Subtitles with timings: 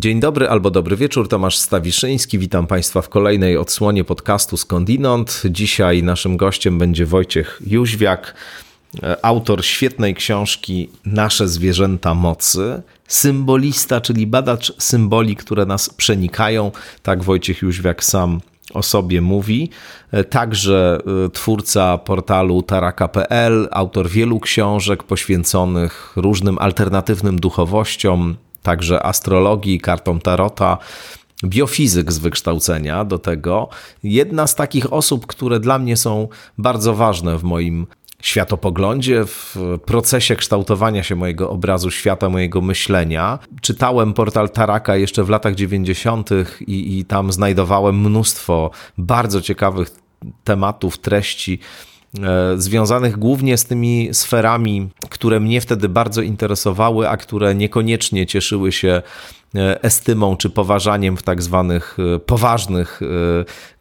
[0.00, 2.38] Dzień dobry albo dobry wieczór, Tomasz Stawiszyński.
[2.38, 5.42] Witam Państwa w kolejnej odsłonie podcastu Skądinąd.
[5.50, 8.34] Dzisiaj naszym gościem będzie Wojciech Jóźwiak,
[9.22, 16.72] autor świetnej książki Nasze zwierzęta mocy, symbolista, czyli badacz symboli, które nas przenikają.
[17.02, 18.40] Tak Wojciech Jóźwiak sam
[18.74, 19.70] o sobie mówi.
[20.30, 30.20] Także y, twórca portalu taraka.pl, autor wielu książek poświęconych różnym alternatywnym duchowościom, także astrologii, kartom
[30.20, 30.78] tarota,
[31.44, 33.68] biofizyk z wykształcenia do tego.
[34.02, 37.86] Jedna z takich osób, które dla mnie są bardzo ważne w moim
[38.22, 43.38] światopoglądzie, w procesie kształtowania się mojego obrazu świata, mojego myślenia.
[43.60, 46.30] Czytałem portal Taraka jeszcze w latach 90.
[46.60, 49.90] I, i tam znajdowałem mnóstwo bardzo ciekawych
[50.44, 51.58] tematów, treści
[52.56, 59.02] związanych głównie z tymi sferami, które mnie wtedy bardzo interesowały, a które niekoniecznie cieszyły się
[59.54, 63.00] e, estymą czy poważaniem w tak zwanych e, poważnych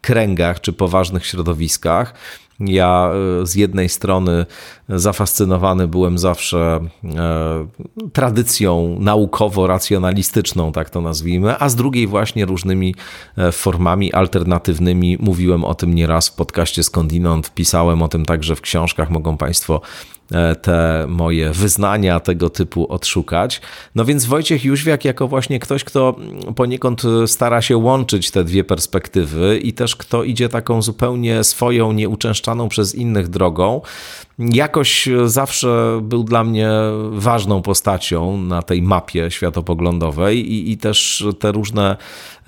[0.01, 2.13] kręgach czy poważnych środowiskach.
[2.59, 4.45] Ja e, z jednej strony
[4.89, 7.67] zafascynowany byłem zawsze e,
[8.13, 12.95] tradycją naukowo-racjonalistyczną, tak to nazwijmy, a z drugiej właśnie różnymi
[13.37, 15.17] e, formami alternatywnymi.
[15.19, 19.81] Mówiłem o tym nieraz w podcaście Skądinąd, pisałem o tym także w książkach, mogą Państwo
[20.61, 23.61] te moje wyznania tego typu odszukać.
[23.95, 26.15] No więc Wojciech Jóźwiak jako właśnie ktoś, kto
[26.55, 32.69] poniekąd stara się łączyć te dwie perspektywy i też kto idzie taką zupełnie swoją, nieuczęszczaną
[32.69, 33.81] przez innych drogą,
[34.39, 36.69] jakoś zawsze był dla mnie
[37.11, 41.97] ważną postacią na tej mapie światopoglądowej i, i też te różne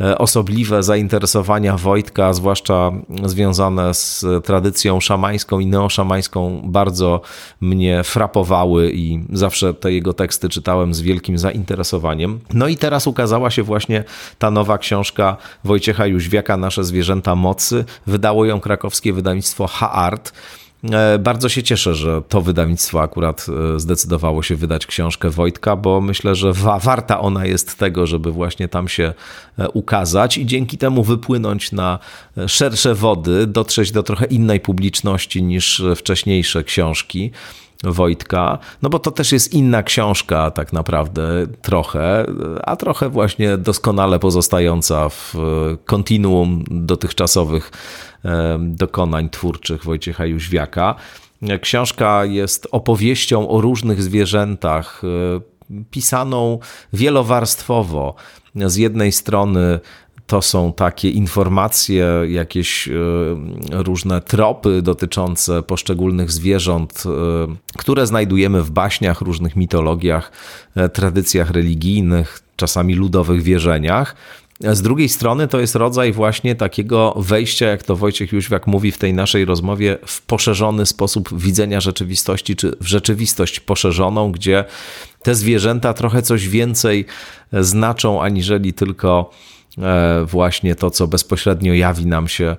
[0.02, 2.92] e, osobliwe zainteresowania Wojtka, zwłaszcza
[3.24, 7.22] związane z tradycją szamańską i neoszamańską, bardzo
[7.62, 12.40] mnie frapowały i zawsze te jego teksty czytałem z wielkim zainteresowaniem.
[12.54, 14.04] No i teraz ukazała się właśnie
[14.40, 17.86] ta nowa książka Wojciecha Jóźwiaka, Nasze zwierzęta mocy.
[18.08, 20.30] Wydało ją krakowskie wydawnictwo Ha-Art.
[20.30, 20.61] E,
[21.20, 26.36] bardzo się cieszę, że to wydawnictwo akurat e, zdecydowało się wydać książkę Wojtka, bo myślę,
[26.36, 29.14] że wa warta ona jest tego, żeby właśnie tam się
[29.60, 32.00] e, ukazać i dzięki temu wypłynąć na
[32.48, 37.32] szersze wody, dotrzeć do trochę innej publiczności niż wcześniejsze książki.
[37.84, 42.26] Wojtka, no bo to też jest inna książka tak naprawdę trochę,
[42.64, 45.36] a trochę właśnie doskonale pozostająca w
[45.86, 47.72] kontinuum dotychczasowych
[48.60, 50.96] dokonań twórczych Wojciecha Jóźwiaka.
[51.62, 55.42] Książka jest opowieścią o różnych zwierzętach, e,
[55.92, 56.60] pisaną
[56.94, 58.16] wielowarstwowo.
[58.56, 59.80] Z jednej strony
[60.28, 62.92] to są takie informacje, jakieś e,
[63.72, 67.10] różne tropy dotyczące poszczególnych zwierząt, e,
[67.78, 70.32] które znajdujemy w baśniach, różnych mitologiach,
[70.94, 74.16] tradycjach religijnych, czasami ludowych wierzeniach.
[74.64, 78.98] Z drugiej strony to jest rodzaj właśnie takiego wejścia, jak to Wojciech Jóźwiak mówi w
[78.98, 84.66] tej naszej rozmowie, w poszerzony sposób widzenia rzeczywistości, czy w rzeczywistość poszerzoną, gdzie
[85.24, 87.06] te zwierzęta trochę coś więcej
[87.54, 89.32] znaczą, aniżeli tylko
[89.78, 92.58] e, właśnie to, co bezpośrednio jawi nam się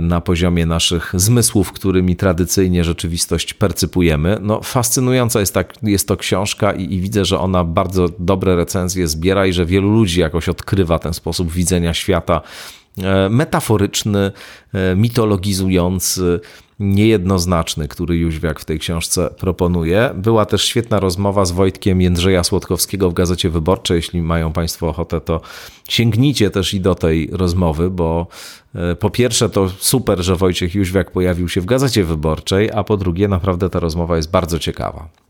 [0.00, 4.38] na poziomie naszych zmysłów, którymi tradycyjnie rzeczywistość percypujemy.
[4.42, 9.08] No, fascynująca jest, tak, jest to książka i, i, widzę, że ona bardzo dobre recenzje
[9.08, 12.77] zbiera i że wielu ludzi jakoś odkrywa ten sposób widzenia świata e,
[13.30, 14.32] metaforyczny,
[14.74, 16.40] e, mitologizujący,
[16.78, 20.10] niejednoznaczny, który Jóźwiak w tej książce proponuje.
[20.14, 23.96] Była też świetna rozmowa z Wojtkiem Jędrzeja Słodkowskiego w Gazecie Wyborczej.
[23.96, 25.40] Jeśli mają Państwo ochotę, to
[25.88, 28.26] sięgnijcie też i do tej rozmowy, bo
[28.74, 32.96] e, po pierwsze to super, że Wojciech Jóźwiak pojawił się w Gazecie Wyborczej, a po
[32.96, 35.27] drugie naprawdę ta rozmowa jest bardzo ciekawa.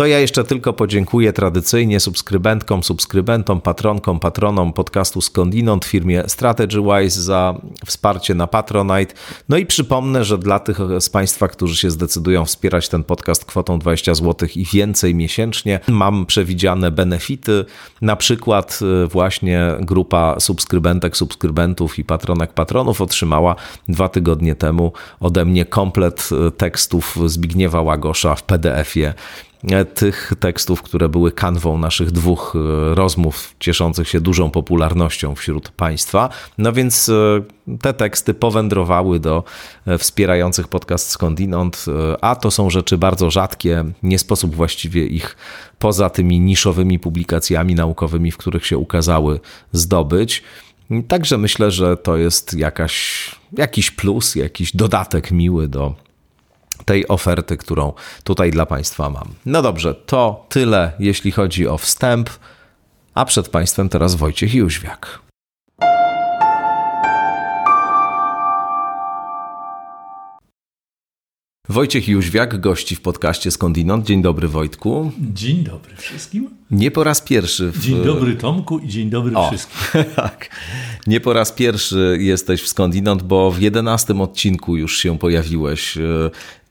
[0.00, 7.60] To ja jeszcze tylko podziękuję tradycyjnie subskrybentkom, subskrybentom, patronkom, patronom podcastu Skądinąd, firmie StrategyWise za
[7.86, 9.14] wsparcie na Patronite.
[9.48, 13.78] No i przypomnę, że dla tych z Państwa, którzy się zdecydują wspierać ten podcast kwotą
[13.78, 17.64] 20 zł i więcej miesięcznie, mam przewidziane benefity,
[18.02, 23.56] na przykład y, właśnie grupa subskrybentek, subskrybentów i patronek, patronów otrzymała
[23.88, 29.14] dwa tygodnie temu ode mnie komplet y, tekstów Zbigniewa Łagosza w PDF-ie
[29.94, 36.28] tych tekstów, które były kanwą naszych dwóch e, rozmów, cieszących się dużą popularnością wśród państwa.
[36.58, 37.42] No więc e,
[37.80, 39.44] te teksty powędrowały do
[39.98, 41.84] wspierających podcast skądinąd,
[42.20, 45.36] a to są rzeczy bardzo rzadkie, nie sposób właściwie ich
[45.78, 49.40] poza tymi niszowymi publikacjami naukowymi, w których się ukazały,
[49.72, 50.42] zdobyć.
[51.08, 53.28] Także myślę, że to jest jakaś,
[53.58, 55.94] jakiś plus, jakiś dodatek miły do
[56.84, 57.92] tej oferty, którą
[58.24, 59.28] tutaj dla Państwa mam.
[59.46, 62.30] No dobrze, to tyle, jeśli chodzi o wstęp.
[63.14, 65.20] A przed Państwem teraz Wojciech Jóźwiak.
[71.70, 74.06] Wojciech Jóźwiak, gości w podcaście Skądinąd.
[74.06, 75.12] Dzień dobry Wojtku.
[75.18, 76.50] Dzień dobry wszystkim.
[76.70, 77.70] Nie po raz pierwszy.
[77.70, 77.80] W...
[77.80, 80.04] Dzień dobry Tomku i dzień dobry o, wszystkim.
[80.16, 80.50] tak.
[81.06, 85.98] Nie po raz pierwszy jesteś w Skądinąd, bo w jedenastym odcinku już się pojawiłeś.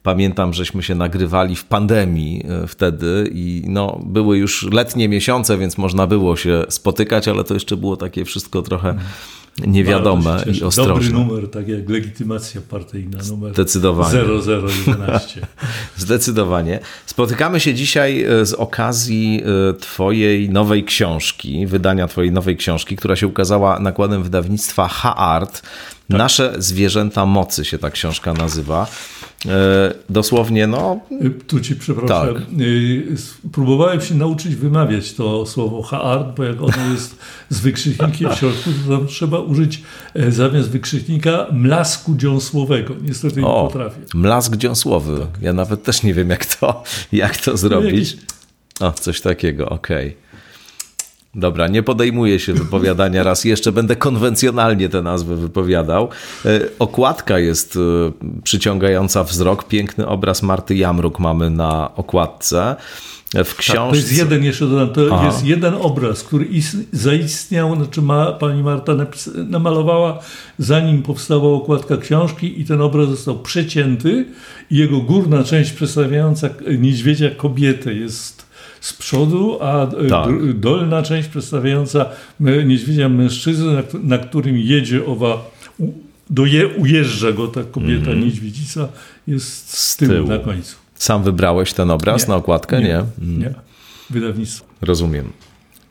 [0.02, 5.78] Pamiętam, żeśmy się nagrywali w pandemii e, wtedy i no, były już letnie miesiące, więc
[5.78, 8.94] można było się spotykać, ale to jeszcze było takie wszystko trochę
[9.66, 10.94] niewiadome i ostrożne.
[10.94, 14.18] Dobry numer, tak jak legitymacja partyjna, numer Zdecydowanie.
[14.18, 15.46] 0011.
[15.96, 16.80] Zdecydowanie.
[17.06, 23.16] Spotykamy się dzisiaj e, z okazji e, Twojej nowej książki, wydania Twojej nowej książki, która
[23.16, 25.62] się ukazała nakładem wydawnictwa H-Art.
[25.62, 26.18] Tak.
[26.18, 28.86] Nasze zwierzęta mocy się ta książka nazywa.
[29.48, 31.00] E, dosłownie, no.
[31.46, 32.34] Tu ci przepraszam.
[32.34, 32.42] Tak.
[33.52, 37.16] Próbowałem się nauczyć wymawiać to słowo H-art, bo jak ono jest
[37.48, 39.82] z wykrzyknikiem w środku, to tam trzeba użyć
[40.14, 42.94] e, zamiast wykrzyknika mlasku dziąsłowego.
[43.02, 44.00] Niestety o, nie potrafię.
[44.14, 45.18] Mlask dziąsłowy.
[45.18, 45.42] Tak.
[45.42, 46.82] Ja nawet też nie wiem, jak to,
[47.12, 48.16] jak to zrobić.
[48.80, 50.08] O, coś takiego, okej.
[50.08, 50.29] Okay.
[51.34, 56.08] Dobra, nie podejmuję się wypowiadania raz jeszcze, będę konwencjonalnie te nazwy wypowiadał.
[56.44, 57.80] E, okładka jest e,
[58.42, 62.76] przyciągająca wzrok, piękny obraz Marty Jamruk mamy na okładce.
[63.44, 63.76] W książce...
[63.76, 65.26] Tak, to jest jeden, jeszcze dodam, to Aha.
[65.26, 66.46] jest jeden obraz, który
[66.92, 68.92] zaistniał, znaczy ma, pani Marta
[69.36, 70.18] namalowała,
[70.58, 74.26] zanim powstała okładka książki i ten obraz został przecięty
[74.70, 76.48] i jego górna część przedstawiająca
[76.78, 78.49] niedźwiedzia kobietę jest
[78.80, 80.54] z przodu, a e, tak.
[80.54, 82.06] dolna część przedstawiająca
[82.40, 85.50] niedźwiedzia mężczyznę, na, którym jedzie owa,
[86.30, 88.24] doje, ujeżdża go ta kobieta mm.
[88.24, 88.88] niedźwiedzica,
[89.26, 90.76] jest z tyłu, z tyłu, na końcu.
[90.94, 92.80] Sam wybrałeś ten obraz nie, na okładkę?
[92.80, 92.86] Nie.
[92.88, 92.96] Nie.
[92.96, 93.38] Mm.
[93.38, 93.54] nie.
[94.10, 94.64] Wydawnictwo.
[94.82, 95.32] Rozumiem.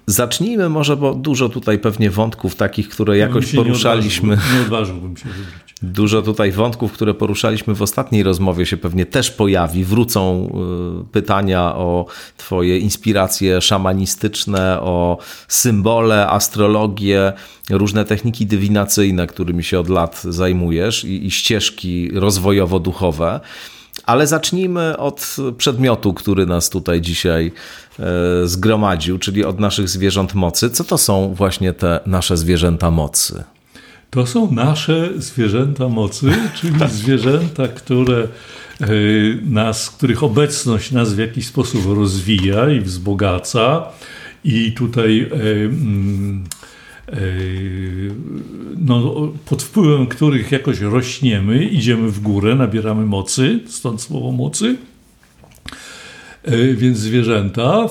[0.07, 4.37] Zacznijmy może, bo dużo tutaj pewnie wątków takich, które jakoś poruszaliśmy.
[4.37, 5.68] Nie, nie odważyłbym się wybrać.
[5.81, 9.83] Dużo tutaj wątków, które poruszaliśmy w ostatniej rozmowie, się pewnie też pojawi.
[9.83, 10.49] Wrócą
[11.01, 12.05] y, pytania o
[12.37, 15.17] Twoje inspiracje szamanistyczne, o
[15.47, 17.33] symbole, astrologię,
[17.69, 23.39] różne techniki dywinacyjne, którymi się od lat zajmujesz i, i ścieżki rozwojowo-duchowe.
[24.05, 27.51] Ale zacznijmy od przedmiotu, który nas tutaj dzisiaj
[27.99, 28.03] e,
[28.47, 30.69] zgromadził, czyli od naszych zwierząt mocy.
[30.69, 33.43] Co to są właśnie te nasze zwierzęta mocy?
[34.09, 38.27] To są nasze zwierzęta mocy, czyli zwierzęta, które
[38.81, 38.87] e,
[39.43, 43.85] nas, których obecność nas w jakiś sposób rozwija i wzbogaca.
[44.43, 45.35] I tutaj e,
[45.65, 46.43] mm,
[47.07, 47.13] e,
[48.77, 54.77] no, pod wpływem których jakoś rośniemy, idziemy w górę, nabieramy mocy, stąd słowo mocy.
[56.73, 57.87] Więc zwierzęta,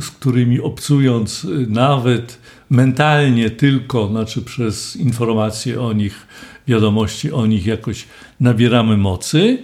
[0.00, 2.39] z którymi obcując nawet
[2.70, 6.26] mentalnie tylko, znaczy przez informacje o nich,
[6.68, 8.06] wiadomości o nich jakoś
[8.40, 9.58] nabieramy mocy,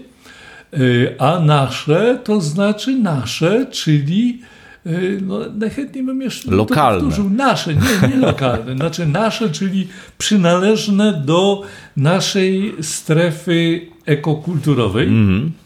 [0.75, 4.41] y, a nasze to znaczy nasze, czyli
[4.87, 7.01] y, no, najchętniej bym jeszcze lokalne.
[7.01, 7.31] powtórzył.
[7.31, 8.77] Nasze, nie, nie lokalne.
[8.77, 11.63] Znaczy nasze, czyli przynależne do
[11.97, 15.07] naszej strefy ekokulturowej.
[15.07, 15.66] Mm -hmm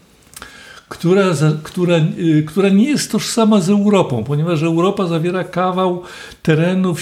[0.91, 1.23] która,
[1.63, 6.01] która, y, która nie jest tożsama z Europą, ponieważ Europa zawiera kawał
[6.43, 7.01] terenów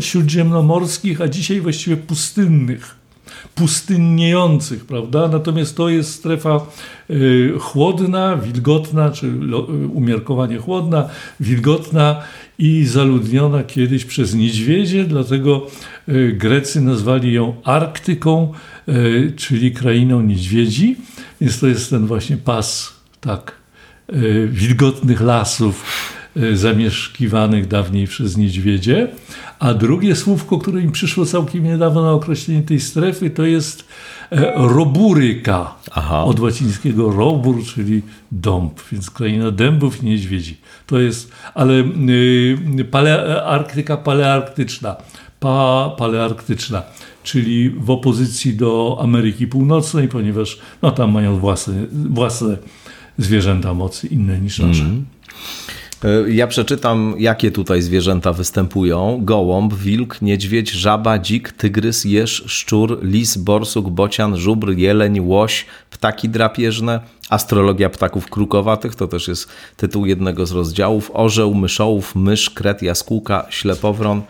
[0.00, 2.96] śródziemnomorskich, a dzisiaj właściwie pustynnych,
[3.54, 5.28] pustynniejących, prawda?
[5.28, 6.66] Natomiast to jest strefa
[7.10, 9.32] y, chłodna, wilgotna, czy
[9.94, 11.08] umiarkowanie chłodna,
[11.40, 12.20] wilgotna
[12.58, 15.66] i zaludniona kiedyś przez niedźwiedzie, dlatego
[16.08, 18.52] y, Grecy nazwali ją Arktyką,
[19.36, 20.96] czyli krainą niedźwiedzi,
[21.40, 23.52] więc to jest ten właśnie pas tak,
[24.08, 25.84] e, wilgotnych lasów
[26.36, 29.08] e, zamieszkiwanych dawniej przez niedźwiedzie.
[29.58, 33.84] A drugie słówko, które mi przyszło całkiem niedawno na określenie tej strefy, to jest
[34.30, 35.74] e, roburyka.
[35.90, 36.24] Aha.
[36.24, 40.56] Od łacińskiego robur, czyli dąb, więc kraina dębów i niedźwiedzi.
[40.86, 41.74] To jest, ale
[42.78, 44.96] y, pale, Arktyka palearktyczna.
[45.40, 46.82] Pa, palearktyczna,
[47.22, 52.56] czyli w opozycji do Ameryki Północnej, ponieważ no, tam mają własne, własne
[53.18, 54.82] zwierzęta mocy inne niż nasze.
[54.82, 55.04] Mm.
[56.28, 59.20] Ja przeczytam, jakie tutaj zwierzęta występują.
[59.22, 66.28] Gołąb, wilk, niedźwiedź, żaba, dzik, tygrys, jeż, szczur, lis, borsuk, bocian, żubr, jeleń, łoś, ptaki
[66.28, 72.82] drapieżne, astrologia ptaków krukowatych, to też jest tytuł jednego z rozdziałów, orzeł, myszołów, mysz, kret,
[72.82, 74.22] jaskółka, ślepowron,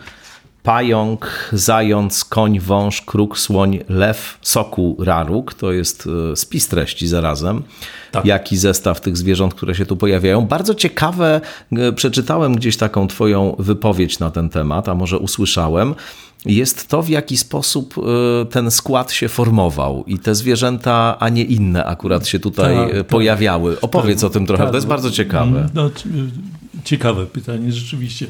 [0.69, 5.53] pająk, zając, koń, wąż, kruk, słoń, lew, sokół, raruk.
[5.53, 7.63] To jest e, spis treści zarazem.
[8.11, 8.25] Tak.
[8.25, 10.41] Jaki zestaw tych zwierząt, które się tu pojawiają.
[10.41, 15.95] Bardzo ciekawe, e, przeczytałem gdzieś taką twoją wypowiedź na ten temat, a może usłyszałem,
[16.45, 21.43] jest to, w jaki sposób e, ten skład się formował i te zwierzęta, a nie
[21.43, 23.07] inne akurat się tutaj tak, tak.
[23.07, 23.75] pojawiały.
[23.75, 23.83] Tak.
[23.83, 24.89] Opowiedz tak, o tym trochę, to jest tak.
[24.89, 25.69] bardzo ciekawe.
[25.73, 25.89] No,
[26.83, 28.27] ciekawe pytanie, rzeczywiście.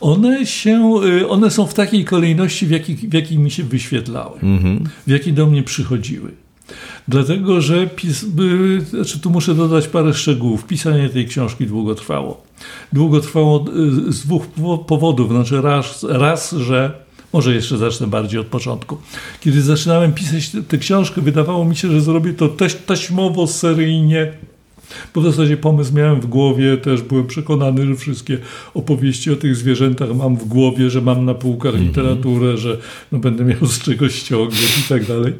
[0.00, 4.40] One się, y, one są w takiej kolejności, w jakiej, w jakiej mi się wyświetlały,
[4.40, 4.84] mhm.
[5.06, 6.30] w jakiej do mnie przychodziły.
[7.08, 10.66] Dlatego, że pis, by, znaczy tu muszę dodać parę szczegółów.
[10.66, 12.42] Pisanie tej książki długo trwało.
[12.92, 13.64] Długo trwało
[14.08, 14.46] y, z dwóch
[14.86, 15.30] powodów.
[15.30, 16.92] Znaczy raz, raz że
[17.32, 18.96] może jeszcze zacznę bardziej od początku.
[19.40, 22.48] Kiedy zaczynałem pisać tę książkę, wydawało mi się, że zrobię to
[22.86, 24.32] taśmowo, seryjnie,
[25.14, 28.38] bo w zasadzie pomysł miałem w głowie, też byłem przekonany, że wszystkie
[28.74, 31.82] opowieści o tych zwierzętach mam w głowie, że mam na półkach -hmm.
[31.82, 32.78] literaturę, że
[33.12, 35.32] no, będę miał z czego ściągnąć i tak dalej.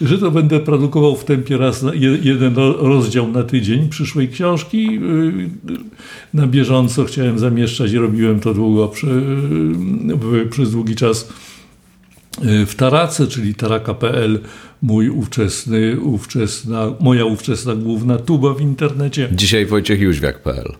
[0.00, 1.84] Że to będę produkował w tempie raz
[2.22, 4.98] jeden rozdział na tydzień przyszłej książki.
[4.98, 5.78] Y,
[6.34, 9.06] na bieżąco chciałem zamieszczać i robiłem to długo, przy,
[10.50, 11.28] przez długi czas
[12.44, 14.40] y, w Tarace, czyli taraka.pl
[14.82, 19.28] mój ówczesny, ówczesna, moja ówczesna główna tuba w internecie.
[19.32, 20.72] Dzisiaj Wojciechjóźwiak.pl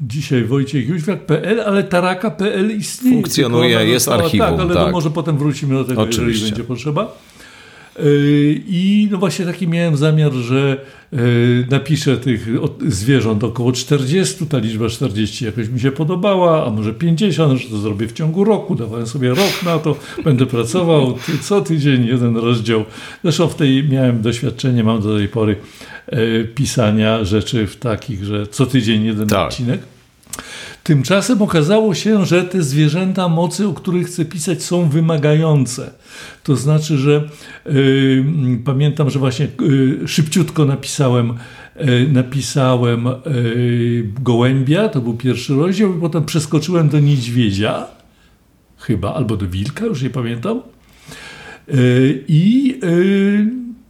[0.00, 3.16] Dzisiaj Wojciechjóźwiak.pl, ale taraka.pl istnieje.
[3.16, 4.48] Funkcjonuje, jest archiwum.
[4.48, 4.84] Tak, ale tak.
[4.86, 6.30] to może potem wrócimy do tego, Oczywiście.
[6.30, 7.18] jeżeli będzie potrzeba.
[7.98, 10.80] Yy, I no właśnie taki miałem zamiar, że
[11.12, 12.48] yy, napiszę tych
[12.88, 17.78] zwierząt około 40, ta liczba 40 jakoś mi się podobała, a może 50, że to
[17.78, 22.84] zrobię w ciągu roku, dawałem sobie rok na to, będę pracował co tydzień jeden rozdział.
[23.22, 25.56] Zresztą w tej miałem doświadczenie, mam do tej pory
[26.12, 29.48] yy, pisania rzeczy w takich, że co tydzień jeden tak.
[29.48, 29.95] odcinek.
[30.82, 35.90] Tymczasem okazało się, że te zwierzęta mocy, o których chcę pisać, są wymagające.
[36.42, 37.28] To znaczy, że
[37.66, 38.24] yy,
[38.64, 41.34] pamiętam, że właśnie yy, szybciutko napisałem,
[41.76, 43.08] yy, napisałem
[44.22, 47.86] Gołębia, to był pierwszy rozdział, i potem przeskoczyłem do Niedźwiedzia,
[48.78, 50.62] chyba, albo do Wilka, już nie pamiętam.
[52.28, 52.80] I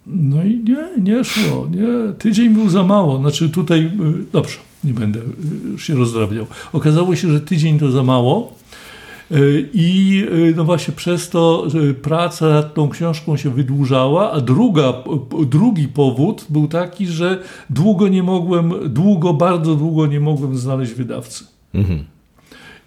[0.06, 1.68] no i nie, nie szło.
[1.70, 2.12] Nie.
[2.18, 3.18] Tydzień był za mało.
[3.18, 3.90] Znaczy tutaj,
[4.32, 5.20] dobrze, nie będę
[5.72, 6.46] już się rozdrabniał.
[6.72, 8.52] Okazało się, że tydzień to za mało.
[9.30, 9.36] E,
[9.74, 11.66] I e, no właśnie przez to
[12.02, 14.92] praca nad tą książką się wydłużała, a druga,
[15.46, 21.44] drugi powód był taki, że długo nie mogłem, długo, bardzo długo nie mogłem znaleźć wydawcy.
[21.74, 22.04] Mhm.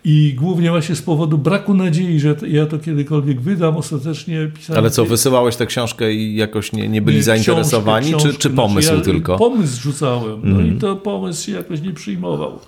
[0.05, 4.79] I głównie właśnie z powodu braku nadziei, że ja to kiedykolwiek wydam, ostatecznie pisałem.
[4.79, 8.49] Ale co, wysyłałeś tę książkę i jakoś nie, nie byli nie, zainteresowani, książkę, książkę, czy,
[8.49, 9.37] czy pomysł znaczy ja tylko?
[9.37, 10.77] Pomysł rzucałem, no mm.
[10.77, 12.59] i to pomysł się jakoś nie przyjmował.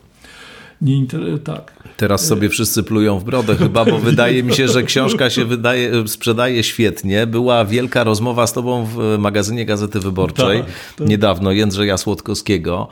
[0.81, 1.21] Nie inter...
[1.43, 1.73] tak.
[1.97, 6.07] Teraz sobie wszyscy plują w brodę chyba, bo wydaje mi się, że książka się wydaje,
[6.07, 7.27] sprzedaje świetnie.
[7.27, 11.07] Była wielka rozmowa z tobą w magazynie Gazety Wyborczej tak, tak.
[11.07, 12.87] niedawno Jędrzeja Słodkowskiego.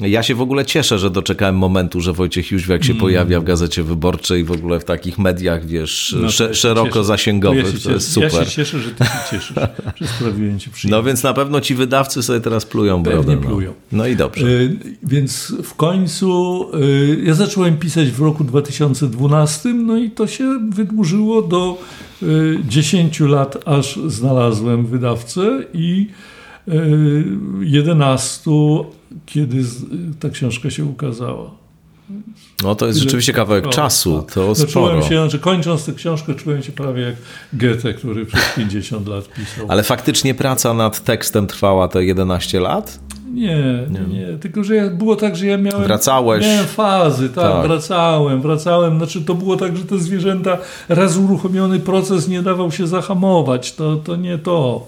[0.00, 3.00] Ja się w ogóle cieszę, że doczekałem momentu, że Wojciech Jóźwiak się mm.
[3.00, 7.04] pojawia w Gazecie Wyborczej, w ogóle w takich mediach, wiesz, no, sze, szeroko cieszę.
[7.04, 7.66] zasięgowych.
[7.70, 8.32] To, ja to jest super.
[8.34, 9.54] Ja się cieszę, że ty się cieszysz,
[10.00, 11.02] że sprawiłem ci przyjemność.
[11.02, 13.40] No więc na pewno ci wydawcy sobie teraz plują Pewnie brodę.
[13.40, 13.48] No.
[13.48, 13.74] plują.
[13.92, 14.46] No i dobrze.
[14.46, 20.58] Y, więc w końcu y, ja zacząłem pisać w roku 2012, no i to się
[20.70, 21.78] wydłużyło do
[22.22, 26.08] y, 10 lat, aż znalazłem wydawcę i
[27.60, 28.50] 11
[29.26, 29.64] kiedy
[30.20, 31.50] ta książka się ukazała.
[32.62, 34.72] No to jest Ile rzeczywiście kawałek czasu, to no, sporo.
[34.72, 37.14] Czułem się, znaczy kończąc tę książkę, czułem się prawie jak
[37.52, 39.66] Goethe, który przez 50 lat pisał.
[39.68, 43.00] Ale faktycznie praca nad tekstem trwała te 11 lat?
[43.32, 44.38] Nie, nie, nie.
[44.38, 46.44] Tylko, że ja, było tak, że ja miałem, Wracałeś.
[46.46, 48.96] miałem fazy, tak, tak, wracałem, wracałem.
[48.98, 53.74] Znaczy to było tak, że te zwierzęta, raz uruchomiony proces nie dawał się zahamować.
[53.74, 54.86] To, to nie to.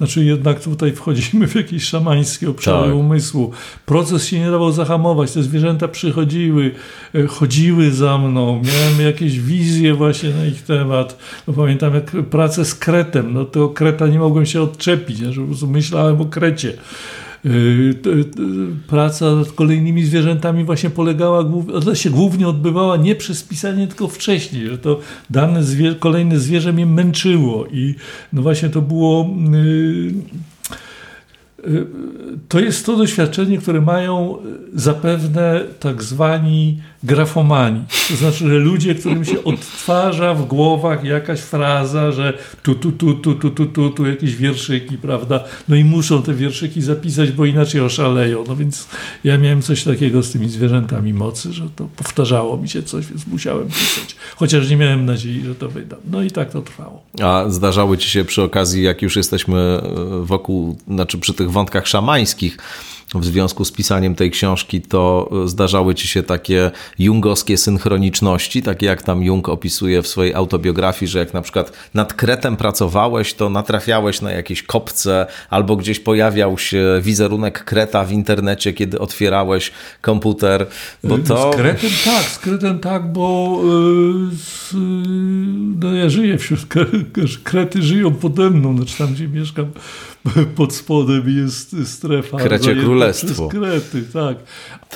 [0.00, 2.96] Znaczy jednak tutaj wchodzimy w jakieś szamańskie obszary tak.
[2.96, 3.50] umysłu.
[3.86, 5.32] Proces się nie dawał zahamować.
[5.32, 6.74] Te zwierzęta przychodziły,
[7.14, 8.62] e, chodziły za mną.
[8.64, 11.18] Miałem jakieś wizje właśnie na ich temat.
[11.48, 13.34] No, pamiętam jak pracę z kretem.
[13.34, 15.20] No to kreta nie mogłem się odczepić.
[15.36, 16.72] Po prostu myślałem o krecie.
[17.46, 17.94] Y,
[18.88, 21.38] praca nad kolejnymi zwierzętami właśnie polegała,
[21.74, 25.60] ona się głównie odbywała nie przez pisanie, tylko wcześniej, że to dane
[25.98, 27.94] kolejne zwierzę mnie męczyło i
[28.32, 30.14] no właśnie to było y,
[32.48, 34.36] to jest to doświadczenie, które mają
[34.74, 37.84] zapewne tak zwani grafomani.
[38.08, 43.14] To znaczy, że ludzie, którym się odtwarza w głowach jakaś fraza, że tu, tu, tu,
[43.14, 45.44] tu, tu, tu, tu, tu jakieś wierszyki, prawda?
[45.68, 48.44] No i muszą te wierszyki zapisać, bo inaczej oszaleją.
[48.48, 48.88] No więc
[49.24, 53.26] ja miałem coś takiego z tymi zwierzętami mocy, że to powtarzało mi się coś, więc
[53.26, 54.16] musiałem pisać.
[54.36, 55.98] Chociaż nie miałem nadziei, że to wydam.
[56.10, 57.02] No i tak to trwało.
[57.22, 59.80] A zdarzały ci się przy okazji, jak już jesteśmy e,
[60.22, 62.58] wokół, znaczy przy tych wątkach szamańskich,
[63.14, 69.02] w związku z pisaniem tej książki, to zdarzały ci się takie jungowskie synchroniczności, takie jak
[69.02, 74.20] tam Jung opisuje w swojej autobiografii, że jak na przykład nad Kretem pracowałeś, to natrafiałeś
[74.20, 80.66] na jakieś kopce, albo gdzieś pojawiał się wizerunek Kreta w internecie, kiedy otwierałeś komputer,
[81.04, 81.52] bo to...
[81.52, 84.74] Z Kretem tak, z Kretem tak, bo yy, z,
[85.80, 86.60] no ja żyję wśród
[87.44, 89.66] Krety, żyją pode mną, znaczy tam, gdzie mieszkam,
[90.56, 92.36] pod spodem jest strefa.
[92.36, 93.48] Krecie Królestwo.
[93.48, 94.36] Krety, tak.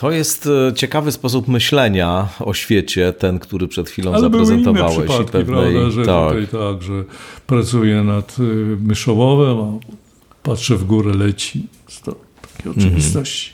[0.01, 4.97] To jest e, ciekawy sposób myślenia o świecie, ten, który przed chwilą Ale zaprezentowałeś.
[4.97, 5.73] Były inne pewnej...
[5.73, 6.29] prawda, że tak.
[6.29, 7.05] tutaj tak, że
[7.47, 8.43] pracuję nad e,
[8.81, 9.95] myszołowem, a
[10.43, 11.67] patrzę w górę leci.
[12.05, 12.87] To takie mhm.
[12.87, 13.54] oczywistości.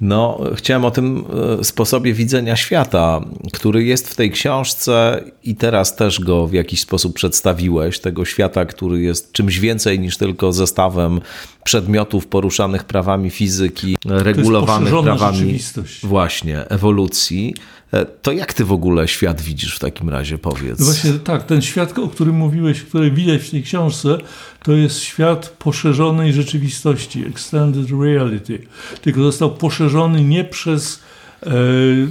[0.00, 1.24] No, chciałem o tym
[1.60, 3.20] e, sposobie widzenia świata,
[3.52, 7.98] który jest w tej książce i teraz też go w jakiś sposób przedstawiłeś.
[7.98, 11.20] Tego świata, który jest czymś więcej niż tylko zestawem
[11.64, 15.58] przedmiotów poruszanych prawami fizyki, regulowanych prawami
[16.02, 17.54] właśnie ewolucji.
[17.92, 20.78] E, to jak ty w ogóle świat widzisz w takim razie, powiedz?
[20.78, 24.18] No właśnie tak, ten świat, o którym mówiłeś, który widać w tej książce,
[24.62, 28.58] to jest świat poszerzonej rzeczywistości, extended reality.
[29.02, 31.00] Tylko został poszerzony nie przez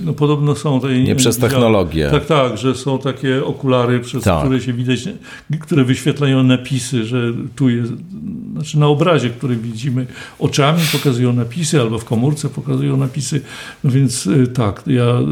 [0.06, 2.10] no podobno są te, Nie przez technologię.
[2.12, 4.40] Tak, tak, że są takie okulary, przez tak.
[4.40, 5.00] które się widać,
[5.62, 7.92] które wyświetlają napisy, że tu jest,
[8.54, 10.06] znaczy na obrazie, który widzimy
[10.40, 13.42] oczami pokazują napisy, albo w komórce pokazują napisy.
[13.84, 15.26] No więc e, tak, ja e,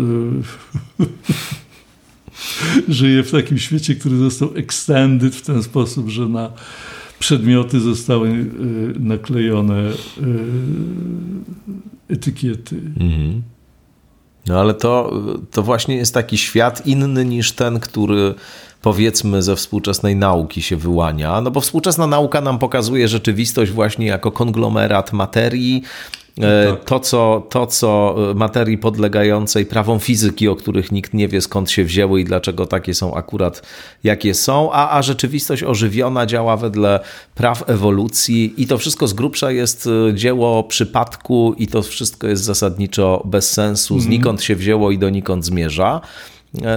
[2.93, 6.51] żyję w takim świecie, który został extended w ten sposób, że na
[7.19, 8.45] przedmioty zostały
[8.99, 9.91] naklejone
[12.09, 12.75] etykiety.
[12.99, 13.41] Mhm.
[14.47, 15.13] No ale to,
[15.51, 18.35] to właśnie jest taki świat inny niż ten, który
[18.81, 24.31] powiedzmy ze współczesnej nauki się wyłania, no bo współczesna nauka nam pokazuje rzeczywistość właśnie jako
[24.31, 25.83] konglomerat materii,
[26.41, 26.83] tak.
[26.85, 31.71] To, co, to, co e, materii podlegającej prawom fizyki, o których nikt nie wie skąd
[31.71, 33.61] się wzięły i dlaczego takie są akurat
[34.03, 36.99] jakie są, a, a rzeczywistość ożywiona działa wedle
[37.35, 42.43] praw ewolucji i to wszystko z grubsza jest e, dzieło przypadku i to wszystko jest
[42.43, 44.11] zasadniczo bez sensu, mhm.
[44.11, 46.01] znikąd się wzięło i donikąd zmierza.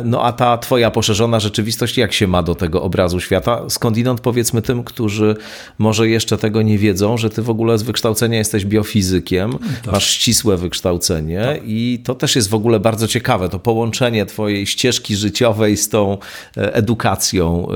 [0.05, 3.63] No a ta twoja poszerzona rzeczywistość, jak się ma do tego obrazu świata?
[3.69, 5.37] Skądinąd powiedzmy tym, którzy
[5.79, 9.93] może jeszcze tego nie wiedzą, że ty w ogóle z wykształcenia jesteś biofizykiem, tak.
[9.93, 11.61] masz ścisłe wykształcenie tak.
[11.65, 16.19] i to też jest w ogóle bardzo ciekawe, to połączenie twojej ścieżki życiowej z tą
[16.57, 17.69] e, edukacją.
[17.71, 17.75] E,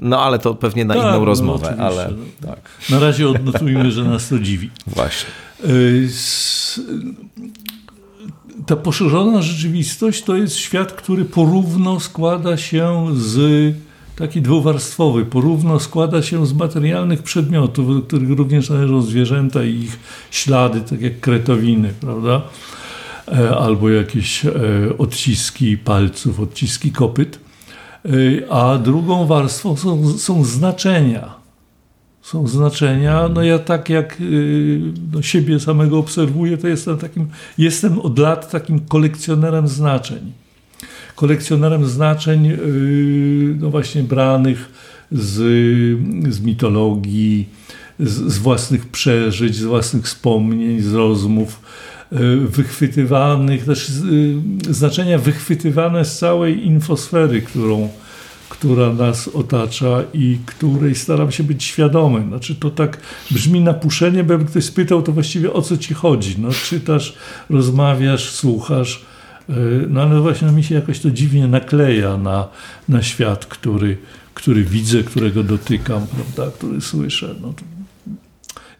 [0.00, 1.76] no ale to pewnie na tak, inną no, rozmowę.
[1.78, 2.12] ale,
[2.46, 2.58] tak.
[2.90, 4.70] Na razie odnotujmy, że nas to dziwi.
[4.86, 5.30] Właśnie.
[8.66, 13.74] Ta poszerzona rzeczywistość to jest świat, który porówno składa się z
[14.16, 19.98] taki dwuwarstwowy, porówno składa się z materialnych przedmiotów, do których również należą zwierzęta i ich
[20.30, 22.42] ślady, tak jak kretowiny, prawda?
[23.28, 24.52] E, albo jakieś e,
[24.98, 27.38] odciski palców, odciski kopyt.
[28.04, 28.08] E,
[28.52, 31.35] a drugą warstwą są, są znaczenia
[32.26, 33.28] są znaczenia.
[33.28, 34.80] No ja tak jak y,
[35.12, 40.32] no, siebie samego obserwuję, to jestem takim, jestem od lat takim kolekcjonerem znaczeń.
[41.16, 44.68] Kolekcjonerem znaczeń, y, no właśnie branych
[45.12, 45.34] z,
[46.34, 47.48] z mitologii,
[48.00, 51.60] z, z własnych przeżyć, z własnych wspomnień, z rozmów
[52.12, 53.90] y, wychwytywanych, też
[54.70, 57.88] znaczenia wychwytywane z całej infosfery, którą,
[58.58, 62.24] która nas otacza i której staram się być świadomy.
[62.28, 62.98] Znaczy to tak
[63.30, 66.36] brzmi napuszenie, bo jakby ktoś spytał, to właściwie o co ci chodzi?
[66.38, 67.14] No, czytasz,
[67.50, 69.04] rozmawiasz, słuchasz,
[69.50, 69.52] y,
[69.88, 72.48] no ale właśnie mi się jakoś to dziwnie nakleja na,
[72.88, 73.98] na świat, który,
[74.34, 77.34] który widzę, którego dotykam, prawda, który słyszę.
[77.40, 77.54] No,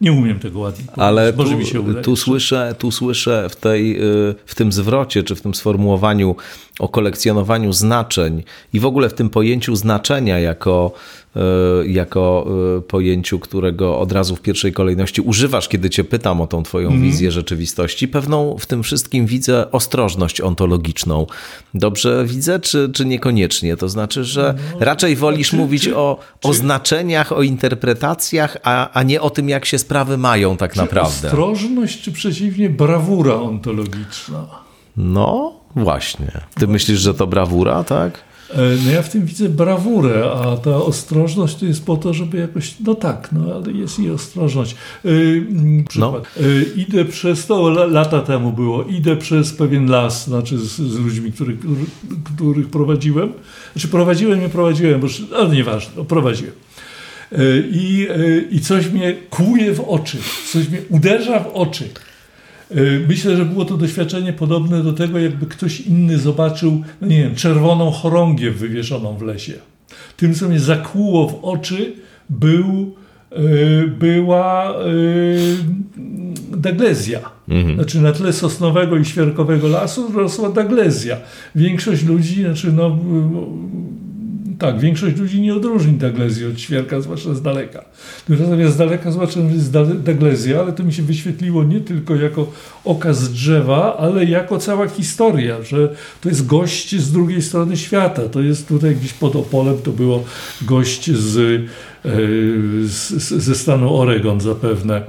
[0.01, 1.03] nie umiem tego ładnie powiedzieć.
[1.03, 2.03] Ale Może tu, mi się uda.
[2.03, 6.37] Tu słyszę, tu słyszę w, tej, y, w tym zwrocie, czy w tym sformułowaniu
[6.79, 10.93] o kolekcjonowaniu znaczeń i w ogóle w tym pojęciu znaczenia jako
[11.37, 12.47] E, jako
[12.79, 16.89] e, pojęciu, którego od razu w pierwszej kolejności używasz, kiedy cię pytam o tą twoją
[16.89, 17.03] mm.
[17.03, 18.09] wizję rzeczywistości.
[18.09, 21.27] Pewną w tym wszystkim widzę ostrożność ontologiczną.
[21.75, 23.77] Dobrze widzę, czy, czy niekoniecznie?
[23.77, 28.91] To znaczy, że no, raczej wolisz czy, mówić czy, o, o znaczeniach, o interpretacjach, a,
[28.91, 31.29] a nie o tym, jak się sprawy mają tak naprawdę?
[31.29, 34.66] Ostrożność, czy przeciwnie, brawura ontologiczna?
[34.97, 36.41] No, właśnie.
[36.55, 38.25] Ty myślisz, że to brawura, tak?
[38.51, 42.39] E, no ja w tym widzę brawurę, a ta ostrożność to jest po to, żeby
[42.39, 44.77] jakoś, no tak, no ale jest i ostrożność.
[45.05, 45.47] Yy,
[45.89, 46.27] przykład.
[46.37, 46.47] No.
[46.47, 51.33] Yy, idę przez, to lata temu było, idę przez pewien las, znaczy z, z ludźmi,
[51.33, 51.59] których,
[52.37, 53.33] których prowadziłem.
[53.73, 55.07] Znaczy prowadziłem, nie prowadziłem, bo,
[55.37, 56.55] ale nieważne, prowadziłem.
[57.71, 58.09] I,
[58.51, 60.19] I coś mnie kłuje w oczy,
[60.53, 61.89] coś mnie uderza w oczy.
[62.71, 67.23] Y, myślę, że było to doświadczenie podobne do tego, jakby ktoś inny zobaczył, no nie
[67.23, 69.53] wiem, czerwoną chorągiew wywieszoną w lesie.
[70.17, 71.93] Tym, co mnie zakłuło w oczy,
[72.31, 72.95] był,
[73.33, 75.57] y, była y,
[76.57, 77.21] daglezja.
[77.49, 77.75] Mhm.
[77.75, 81.17] Znaczy na tle sosnowego i świerkowego lasu rosła daglezja.
[81.55, 82.99] Większość ludzi, znaczy no,
[84.59, 87.85] tak, większość ludzi nie odróżni daglezji od świerka, zwłaszcza z daleka.
[88.29, 89.71] Natomiast ja z daleka zobaczyłem, że jest
[90.03, 92.53] daglezja, ale to mi się wyświetliło nie tylko jako
[92.85, 98.29] okaz drzewa, ale jako cała historia, że to jest gość z drugiej strony świata.
[98.29, 100.25] To jest tutaj gdzieś pod Opolem, to było
[100.63, 102.09] gość z, e,
[102.85, 105.03] z, ze stanu Oregon zapewne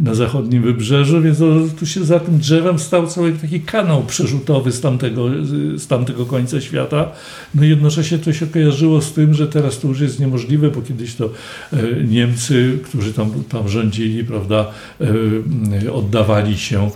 [0.00, 1.38] na zachodnim wybrzeżu, więc
[1.78, 5.28] tu się za tym drzewem stał cały taki kanał przerzutowy z tamtego,
[5.74, 7.12] z tamtego końca świata.
[7.54, 10.82] No i jednocześnie to się kojarzyło z tym, że teraz to już jest niemożliwe, bo
[10.82, 11.30] kiedyś to
[11.72, 14.70] e, Niemcy, którzy tam, tam rządzili, prawda,
[15.84, 16.90] e, oddawali się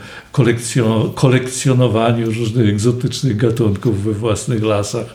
[1.15, 5.07] kolekcjonowaniu różnych egzotycznych gatunków we własnych lasach.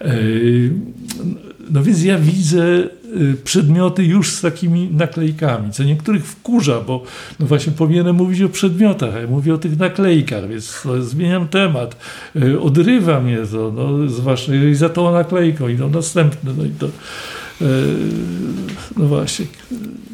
[0.00, 0.14] E,
[1.70, 2.88] no więc ja widzę
[3.44, 7.02] przedmioty już z takimi naklejkami, co niektórych wkurza, bo
[7.40, 11.96] no właśnie powinienem mówić o przedmiotach, a ja mówię o tych naklejkach, więc zmieniam temat.
[12.36, 16.86] Y, odrywa mnie to, no, zwłaszcza jeżeli za tą naklejką idą następne, no i to
[16.86, 16.90] y,
[18.96, 19.46] no właśnie,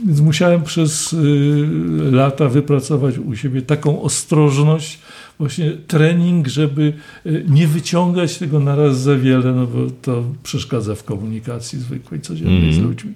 [0.06, 1.16] więc musiałem przez
[2.12, 4.98] lata wypracować u siebie taką ostrożność,
[5.38, 6.92] właśnie trening, żeby
[7.27, 12.20] e, nie wyciągać tego na raz za wiele, no bo to przeszkadza w komunikacji zwykłej,
[12.20, 12.75] codziennej mm.
[12.75, 13.14] z ludźmi.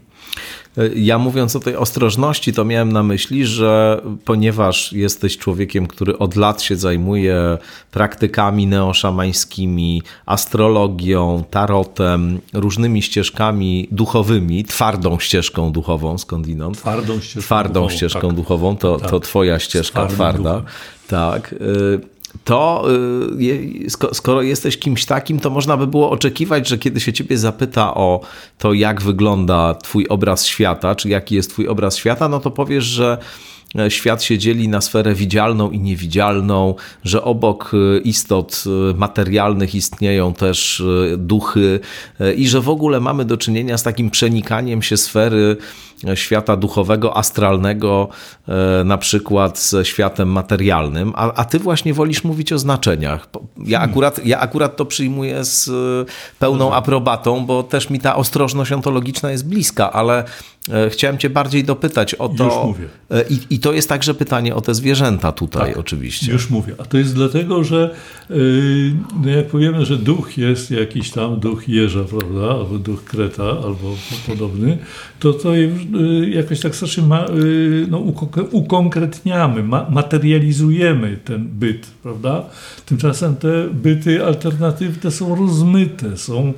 [0.78, 6.18] E, ja mówiąc o tej ostrożności, to miałem na myśli, że ponieważ jesteś człowiekiem, który
[6.18, 7.59] od lat się zajmuje
[7.90, 16.78] praktykami neoszamańskimi, astrologią, tarotem, różnymi ścieżkami duchowymi, twardą ścieżką duchową skądinąd.
[16.78, 18.37] Twardą ścieżką twardą duchową, ścieżką tak.
[18.37, 19.11] duchową, to, tak.
[19.11, 20.54] to twoja ścieżka twarda.
[20.54, 20.72] Duchem.
[21.09, 21.54] Tak.
[22.44, 22.85] To
[23.40, 27.94] y, skoro jesteś kimś takim, to można by było oczekiwać, że kiedy się ciebie zapyta
[27.94, 28.20] o
[28.59, 32.85] to, jak wygląda twój obraz świata, czy jaki jest twój obraz świata, no to powiesz,
[32.85, 33.18] że
[33.79, 36.74] e, świat się dzieli na sferę widzialną i niewidzialną,
[37.05, 40.83] że obok e, istot e, materialnych istnieją też
[41.18, 41.81] duchy
[42.37, 45.57] i że w ogóle mamy do czynienia z takim przenikaniem się sfery
[46.14, 48.08] świata duchowego, astralnego,
[48.48, 53.28] e, na przykład ze światem materialnym, a, a ty właśnie wolisz mówić o znaczeniach.
[53.66, 53.90] Ja hmm.
[53.90, 55.72] akurat, ja akurat to przyjmuję z e,
[56.38, 60.24] pełną aprobatą, bo też mi ta ostrożność ontologiczna jest bliska, ale
[60.72, 62.44] e, chciałem cię bardziej dopytać o to.
[62.44, 62.88] Już mówię.
[63.30, 66.32] I, I, to jest także pytanie o te zwierzęta tutaj tak, oczywiście.
[66.32, 66.74] Już mówię.
[66.78, 67.94] A to jest dlatego, że
[68.30, 73.96] yy, jak powiemy, że duch jest jakiś tam, duch jeża, prawda, albo duch kreta, albo
[74.26, 74.78] podobny,
[75.18, 75.54] to to
[76.31, 77.98] jakoś tak strasznie ma, y, no,
[78.50, 82.44] ukonkretniamy, materializujemy ten byt, prawda?
[82.87, 86.53] Tymczasem te byty alternatywne są rozmyte, są,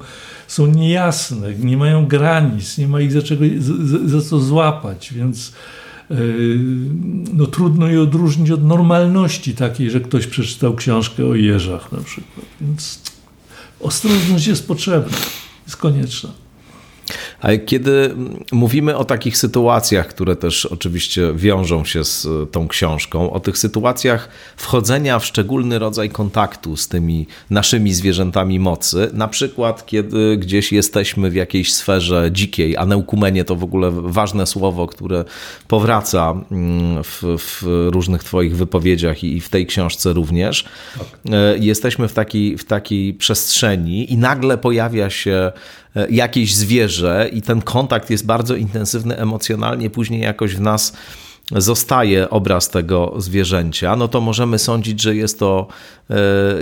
[0.46, 5.52] są niejasne, nie mają granic, nie ma ich za, czego, za, za co złapać, więc
[6.10, 6.14] y,
[7.32, 12.46] no, trudno je odróżnić od normalności takiej, że ktoś przeczytał książkę o jeżach na przykład.
[12.60, 13.00] Więc
[13.80, 15.16] ostrożność jest potrzebna,
[15.66, 16.41] jest konieczna.
[17.40, 18.14] Ale kiedy
[18.52, 23.58] mówimy o takich sytuacjach, które też oczywiście wiążą się z e, tą książką, o tych
[23.58, 30.72] sytuacjach wchodzenia w szczególny rodzaj kontaktu z tymi naszymi zwierzętami mocy, na przykład kiedy gdzieś
[30.72, 35.24] jesteśmy w jakiejś sferze dzikiej, a neukumenie to w ogóle ważne słowo, które
[35.68, 40.64] powraca mm, w, w różnych Twoich wypowiedziach i w tej książce również.
[40.98, 41.32] Tak.
[41.32, 45.52] E, jesteśmy w takiej, w takiej przestrzeni i nagle pojawia się
[46.10, 50.92] jakieś zwierzę i ten kontakt jest bardzo intensywny emocjonalnie, później jakoś w nas
[51.56, 55.66] zostaje obraz tego zwierzęcia, no to możemy sądzić, że jest to
[56.10, 56.14] e,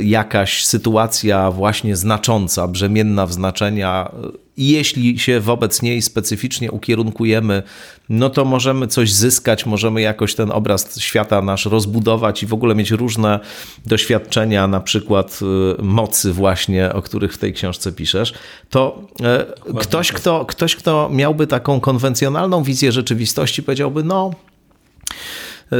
[0.02, 4.10] jakaś sytuacja właśnie znacząca, brzemienna w znaczenia.
[4.56, 7.62] I jeśli się wobec niej specyficznie ukierunkujemy,
[8.08, 12.74] no to możemy coś zyskać, możemy jakoś ten obraz świata nasz rozbudować i w ogóle
[12.74, 13.40] mieć różne
[13.86, 15.40] doświadczenia, na przykład
[15.78, 18.34] e, mocy właśnie, o których w tej książce piszesz.
[18.70, 19.46] To e,
[19.80, 24.30] ktoś, kto, ktoś, kto miałby taką konwencjonalną wizję rzeczywistości, powiedziałby, no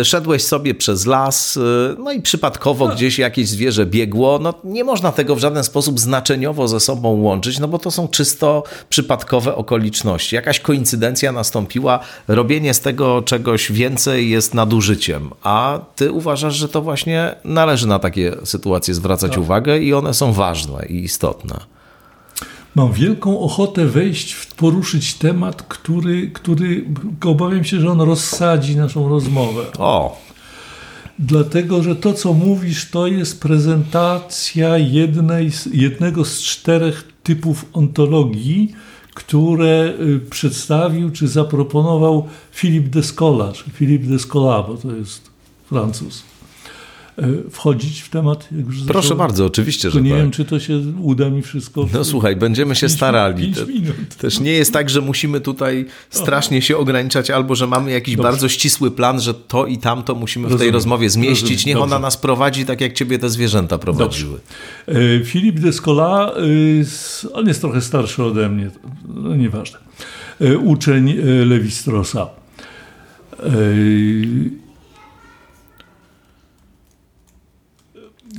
[0.05, 1.59] szedłeś sobie przez las,
[1.99, 2.95] no i przypadkowo no.
[2.95, 7.59] gdzieś jakieś zwierzę biegło, no nie można tego w żaden sposób znaczeniowo ze sobą łączyć,
[7.59, 10.37] no bo to są czysto przypadkowe okoliczności.
[10.37, 16.83] Jakaś koincydencja nastąpiła, robienie z tego czegoś więcej jest nadużyciem, a ty uważasz, że to
[16.83, 19.41] właśnie należy na takie sytuacje zwracać tak.
[19.41, 21.80] uwagę i one są ważne i istotne.
[22.75, 26.85] Mam wielką ochotę wejść, w, poruszyć temat, który, który
[27.25, 29.63] obawiam się, że on rozsadzi naszą rozmowę.
[29.79, 30.21] O.
[31.19, 38.73] Dlatego, że to, co mówisz, to jest prezentacja jednej, jednego z czterech typów ontologii,
[39.15, 45.31] które y, przedstawił czy zaproponował Philippe Descola, czy Philippe Descola, bo to jest
[45.69, 46.30] Francuz.
[47.21, 48.49] E, wchodzić w temat?
[48.87, 50.19] Proszę bardzo, oczywiście, że nie tak.
[50.19, 51.89] wiem, czy to się uda mi wszystko.
[51.93, 53.53] No słuchaj, będziemy się starali.
[54.19, 58.31] Też nie jest tak, że musimy tutaj strasznie się ograniczać, albo że mamy jakiś Dobrze.
[58.31, 60.59] bardzo ścisły plan, że to i tamto musimy Rozumiem.
[60.59, 61.51] w tej rozmowie zmieścić.
[61.51, 61.67] Rozumiem.
[61.67, 61.95] Niech Dobrze.
[61.95, 64.39] ona nas prowadzi tak, jak ciebie te zwierzęta prowadziły.
[64.87, 65.25] Dobrze.
[65.25, 66.33] Filip Descola,
[67.25, 68.71] y, on jest trochę starszy ode mnie,
[69.09, 69.79] no nieważne.
[70.41, 72.27] E, uczeń e, Lewistrosa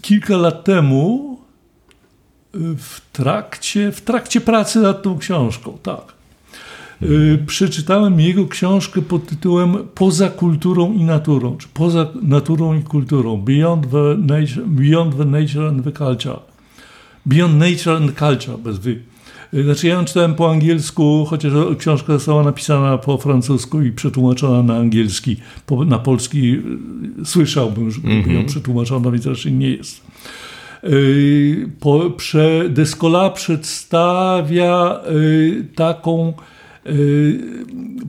[0.02, 1.38] kilka lat temu
[2.56, 6.14] y, w trakcie, w trakcie pracy nad tą książką, tak,
[7.02, 13.38] y, przeczytałem jego książkę pod tytułem Poza kulturą i naturą, czy Poza naturą i kulturą,
[13.38, 16.40] Beyond the Nature, Beyond the nature and the Culture.
[17.26, 19.11] Beyond Nature and Culture, bez wy.
[19.54, 24.64] Y, znaczy ja ją czytałem po angielsku, chociaż książka została napisana po francusku i przetłumaczona
[24.64, 25.38] na angielski.
[25.66, 26.54] Po, na polski
[27.22, 28.32] y, słyszałbym, że mm -hmm.
[28.32, 30.02] ją przetłumaczono, więc raczej nie jest.
[30.84, 35.00] Y, po, prze, Descola przedstawia
[35.76, 36.34] taką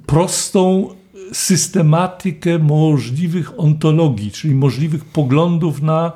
[0.06, 0.88] prostą
[1.32, 6.12] systematykę możliwych ontologii, czyli możliwych poglądów na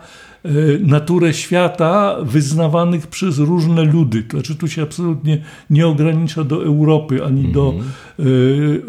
[0.81, 4.23] naturę świata wyznawanych przez różne ludy.
[4.23, 7.55] To znaczy tu się absolutnie nie ogranicza do Europy ani mm -hmm.
[7.55, 7.89] do mhm.
[8.21, 8.81] y, y,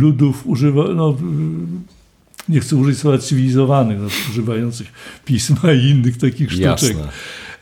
[0.00, 1.16] ludów używa, no,
[2.48, 4.92] nie chcę użyć słowa cywilizowanych, no, używających
[5.24, 6.96] pisma i innych takich sztuczek.
[6.96, 7.08] Jasne.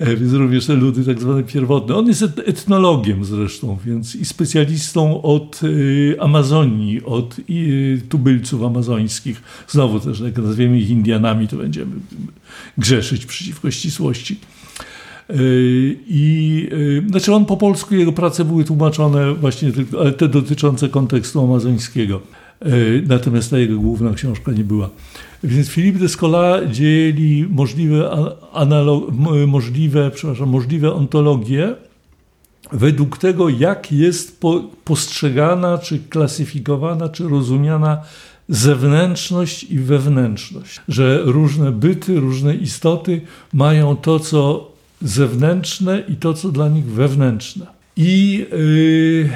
[0.00, 1.96] E, więc również te ludy tak zwane pierwotne.
[1.96, 9.42] On jest etnologiem zresztą, więc i specjalistą od y, Amazonii, od y, tubylców amazońskich.
[9.68, 11.92] Znowu też, jak nazwiemy ich Indianami, to będziemy
[12.78, 14.36] grzeszyć przeciwko ścisłości.
[15.30, 15.34] E,
[16.08, 16.68] I
[17.08, 22.20] znaczy on po polsku, jego prace były tłumaczone właśnie, ale te dotyczące kontekstu amazońskiego.
[23.06, 24.90] Natomiast ta jego główna książka nie była.
[25.44, 28.10] Więc Filip Descola dzieli możliwe,
[28.52, 29.04] analog,
[29.46, 31.74] możliwe, przepraszam, możliwe ontologie
[32.72, 38.00] według tego, jak jest po, postrzegana, czy klasyfikowana, czy rozumiana
[38.48, 40.80] zewnętrzność i wewnętrzność.
[40.88, 43.20] Że różne byty, różne istoty
[43.52, 44.70] mają to, co
[45.02, 47.66] zewnętrzne i to, co dla nich wewnętrzne.
[47.96, 49.30] I yy,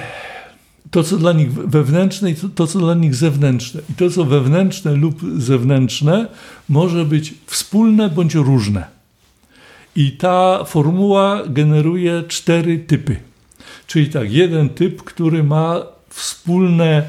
[0.91, 3.81] to, co dla nich wewnętrzne i to, to, co dla nich zewnętrzne.
[3.91, 6.29] I to, co wewnętrzne lub zewnętrzne,
[6.69, 8.87] może być wspólne bądź różne.
[9.97, 13.17] I ta formuła generuje cztery typy.
[13.87, 17.05] Czyli tak, jeden typ, który ma wspólne, e,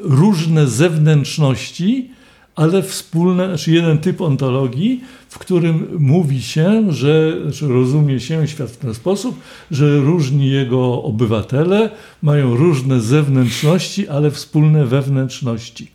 [0.00, 2.10] różne zewnętrzności,
[2.56, 8.76] ale wspólne, znaczy jeden typ ontologii, w którym mówi się, że rozumie się świat w
[8.76, 9.40] ten sposób,
[9.70, 11.90] że różni jego obywatele
[12.22, 15.90] mają różne zewnętrzności, ale wspólne wewnętrzności.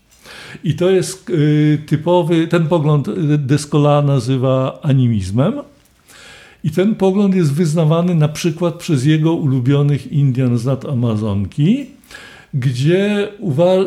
[0.63, 5.53] I to jest y, typowy, ten pogląd Descola nazywa animizmem.
[6.63, 11.85] I ten pogląd jest wyznawany na przykład przez jego ulubionych Indian z nad Amazonki,
[12.53, 13.29] gdzie,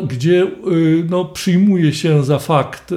[0.07, 2.95] gdzie y, no, przyjmuje się za fakt, y,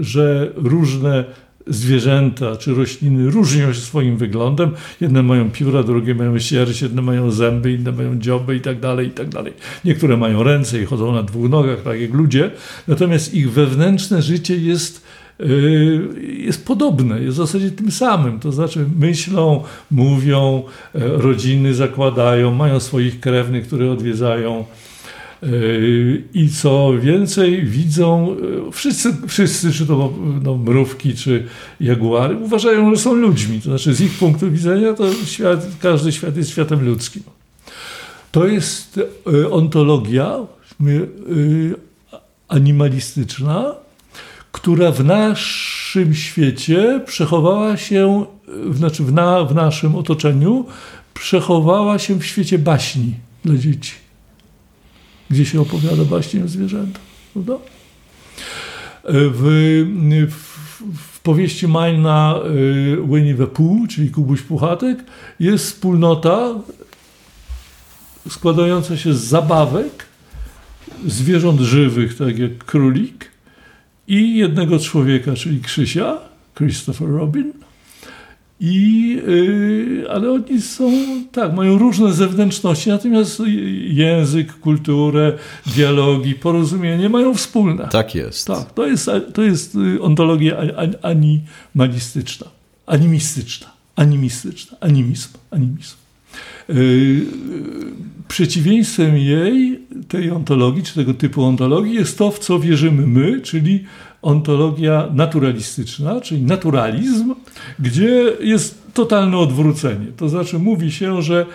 [0.00, 1.24] że różne
[1.66, 4.70] zwierzęta czy rośliny różnią się swoim wyglądem.
[5.00, 9.06] Jedne mają pióra, drugie mają sierść, jedne mają zęby, inne mają dzioby i tak dalej,
[9.06, 9.52] i tak dalej.
[9.84, 12.50] Niektóre mają ręce i chodzą na dwóch nogach, tak jak ludzie.
[12.88, 15.04] Natomiast ich wewnętrzne życie jest
[15.40, 18.40] y, jest podobne, jest w zasadzie tym samym.
[18.40, 20.62] To znaczy myślą, mówią,
[20.94, 24.64] e, rodziny zakładają, mają swoich krewnych, które odwiedzają.
[26.34, 28.36] I co więcej, widzą
[28.68, 31.46] e, wszyscy, wszyscy czy to no, mrówki, czy
[31.80, 33.60] jaguary, uważają, że są ludźmi.
[33.60, 37.22] To znaczy, z ich punktu widzenia, to świat, każdy świat jest światem ludzkim.
[38.32, 39.00] To jest
[39.42, 40.38] e, ontologia
[42.48, 43.74] animalistyczna,
[44.52, 48.26] która w naszym świecie przechowała się,
[48.72, 50.66] znaczy w, na, w naszym otoczeniu,
[51.14, 54.03] przechowała się w świecie baśni dla dzieci
[55.34, 57.02] gdzie się opowiada baśnie o zwierzętach.
[57.32, 57.54] Prawda?
[59.08, 60.82] w, w,
[61.14, 62.40] w powieści Majna
[63.08, 65.04] Winnie the Pooh, czyli Kubuś Puchatek,
[65.40, 66.54] jest wspólnota
[68.28, 70.06] składająca się z zabawek,
[71.06, 73.30] zwierząt żywych, tak jak królik,
[74.08, 76.18] i jednego człowieka, czyli Krzysia,
[76.54, 77.52] Christopher Robin.
[78.64, 80.92] I, yy, ale oni są,
[81.32, 83.42] tak, mają różne zewnętrzności, natomiast
[83.86, 85.32] język, kulturę,
[85.66, 87.88] dialogi, porozumienie mają wspólne.
[87.88, 88.46] Tak jest.
[88.46, 90.56] Tak, to jest, to jest y, ontologia
[91.02, 92.46] animalistyczna,
[92.86, 96.03] animistyczna, animistyczna, animizm, animizm.
[96.68, 97.26] Yy,
[98.28, 103.84] przeciwieństwem jej, tej ontologii, czy tego typu ontologii, jest to, w co wierzymy my, czyli
[104.22, 107.34] ontologia naturalistyczna, czyli naturalizm,
[107.78, 110.06] gdzie jest totalne odwrócenie.
[110.16, 111.46] To znaczy mówi się, że y,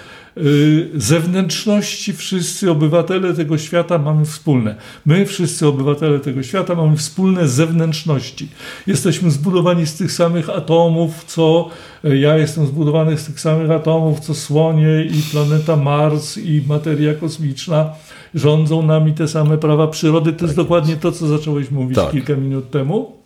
[0.95, 4.75] zewnętrzności wszyscy obywatele tego świata mamy wspólne.
[5.05, 8.47] My, wszyscy obywatele tego świata, mamy wspólne zewnętrzności.
[8.87, 11.69] Jesteśmy zbudowani z tych samych atomów, co
[12.05, 17.13] y, ja jestem zbudowany z tych samych atomów, co słonie i planeta Mars i materia
[17.13, 17.89] kosmiczna.
[18.35, 20.33] Rządzą nami te same prawa przyrody.
[20.33, 22.11] To jest tak dokładnie to, co zacząłeś mówić tak.
[22.11, 23.19] kilka minut temu.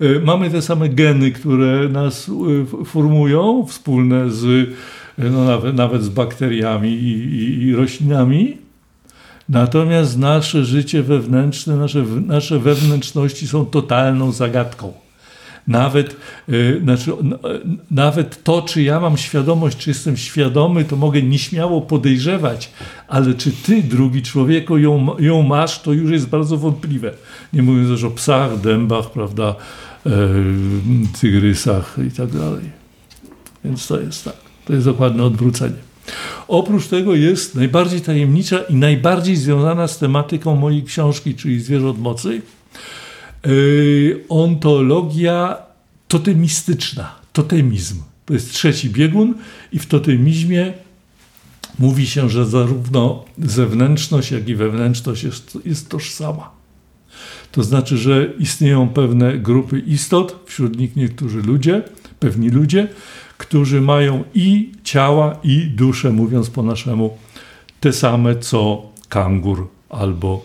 [0.00, 4.66] Y, mamy te same geny, które nas y, formują, wspólne z, y,
[5.18, 8.56] no nawet, nawet z bakteriami i, i, i roślinami.
[9.48, 14.92] Natomiast nasze życie wewnętrzne, nasze, nasze wewnętrzności są totalną zagadką.
[15.68, 16.16] Nawet,
[16.82, 17.12] znaczy,
[17.90, 22.70] nawet to, czy ja mam świadomość, czy jestem świadomy, to mogę nieśmiało podejrzewać,
[23.08, 27.12] ale czy ty, drugi człowieku, ją, ją masz, to już jest bardzo wątpliwe.
[27.52, 29.54] Nie mówiąc już o psach, dębach, prawda,
[30.06, 30.10] E,
[31.20, 32.70] tygrysach i tak dalej.
[33.64, 34.51] Więc to jest tak.
[34.64, 35.76] To jest dokładne odwrócenie.
[36.48, 42.42] Oprócz tego jest najbardziej tajemnicza i najbardziej związana z tematyką mojej książki, czyli Zwierząt Mocy,
[43.44, 43.48] e,
[44.28, 45.56] ontologia
[46.08, 48.02] totemistyczna, totemizm.
[48.26, 49.34] To jest trzeci biegun
[49.72, 50.72] i w totemizmie
[51.78, 56.50] mówi się, że zarówno zewnętrzność, jak i wewnętrzność jest, jest tożsama.
[57.52, 61.82] To znaczy, że istnieją pewne grupy istot, wśród nich niektórzy ludzie,
[62.20, 62.88] pewni ludzie,
[63.38, 67.16] którzy mają i ciała, i duszę, mówiąc po naszemu,
[67.80, 70.44] te same co kangur, albo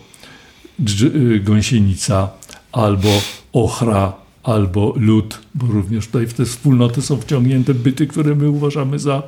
[1.02, 2.28] y, gąsienica,
[2.72, 3.08] albo
[3.52, 8.98] ochra, albo lud, bo również tutaj w te wspólnoty są wciągnięte byty, które my uważamy
[8.98, 9.22] za,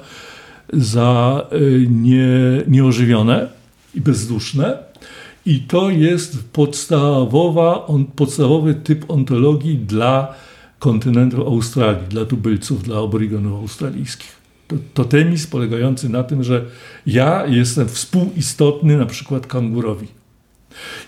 [0.72, 2.28] za y, nie,
[2.68, 3.48] nieożywione
[3.94, 4.78] i bezduszne.
[5.46, 10.34] I to jest podstawowa, on, podstawowy typ ontologii dla
[10.80, 14.40] kontynentu Australii, dla tubylców, dla aborygenów australijskich.
[14.68, 16.64] To, totemizm polegający na tym, że
[17.06, 20.08] ja jestem współistotny na przykład kangurowi.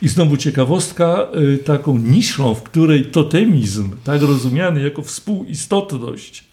[0.02, 6.44] I znowu ciekawostka, y, taką niszą, w której totemizm, tak rozumiany jako współistotność,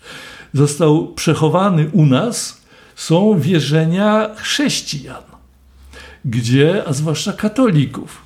[0.54, 2.62] został przechowany u nas,
[2.96, 5.30] są wierzenia chrześcijan
[6.26, 8.22] gdzie, a zwłaszcza katolików,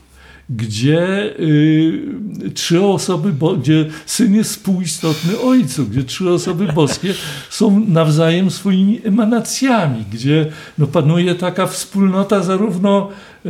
[0.57, 7.13] gdzie y, trzy osoby, bo, gdzie syn jest współistotny ojcu, gdzie trzy osoby boskie
[7.49, 13.09] są nawzajem swoimi emanacjami, gdzie no, panuje taka wspólnota zarówno
[13.45, 13.49] y,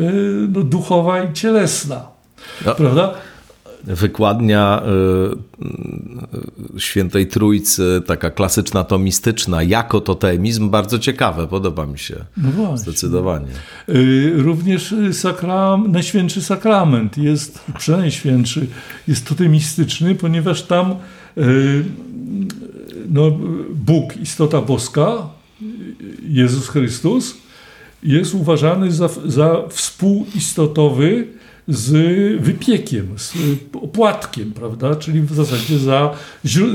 [0.49, 2.07] no, duchowa i cielesna.
[2.65, 2.75] No.
[2.75, 3.13] Prawda?
[3.83, 12.15] Wykładnia y, y, świętej Trójcy, taka klasyczna tomistyczna, jako totemizm, bardzo ciekawe, podoba mi się.
[12.37, 12.77] No właśnie.
[12.77, 13.47] Zdecydowanie.
[13.89, 18.67] Y, również sakram, Najświętszy Sakrament jest, przenajświętszy,
[19.07, 20.95] jest totemistyczny, ponieważ tam
[23.09, 23.31] no,
[23.75, 25.29] Bóg, istota boska,
[26.29, 27.35] Jezus Chrystus,
[28.03, 31.27] jest uważany za, za współoistotowy
[31.67, 31.91] z
[32.41, 33.33] wypiekiem, z
[33.73, 34.95] opłatkiem, prawda?
[34.95, 36.13] czyli w zasadzie za,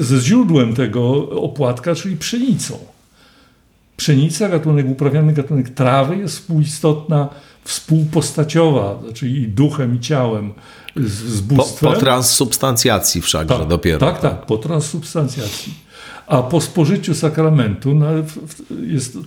[0.01, 2.79] ze źródłem tego opłatka, czyli pszenicą.
[3.97, 7.29] Pszenica, gatunek uprawiany, gatunek trawy jest współistotna,
[7.65, 10.53] współpostaciowa, znaczy i duchem, i ciałem
[10.97, 11.89] z, z bóstwem.
[11.89, 13.99] Po, po transsubstancjacji wszakże tak, dopiero.
[13.99, 15.88] Tak, tak, po transsubstancjacji.
[16.29, 18.01] A po spożyciu sakramentu
[18.83, 19.19] jest,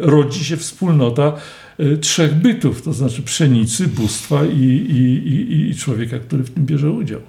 [0.00, 1.32] rodzi się wspólnota
[1.80, 6.66] E, trzech bytów, to znaczy pszenicy, bóstwa i, i, i, i człowieka, który w tym
[6.66, 7.20] bierze udział.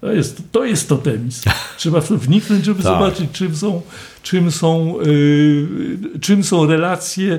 [0.00, 1.50] To jest, to jest totemizm.
[1.76, 2.92] Trzeba wniknąć, żeby tak.
[2.92, 3.82] zobaczyć, czym są,
[4.22, 7.38] czym są, yy, czym są relacje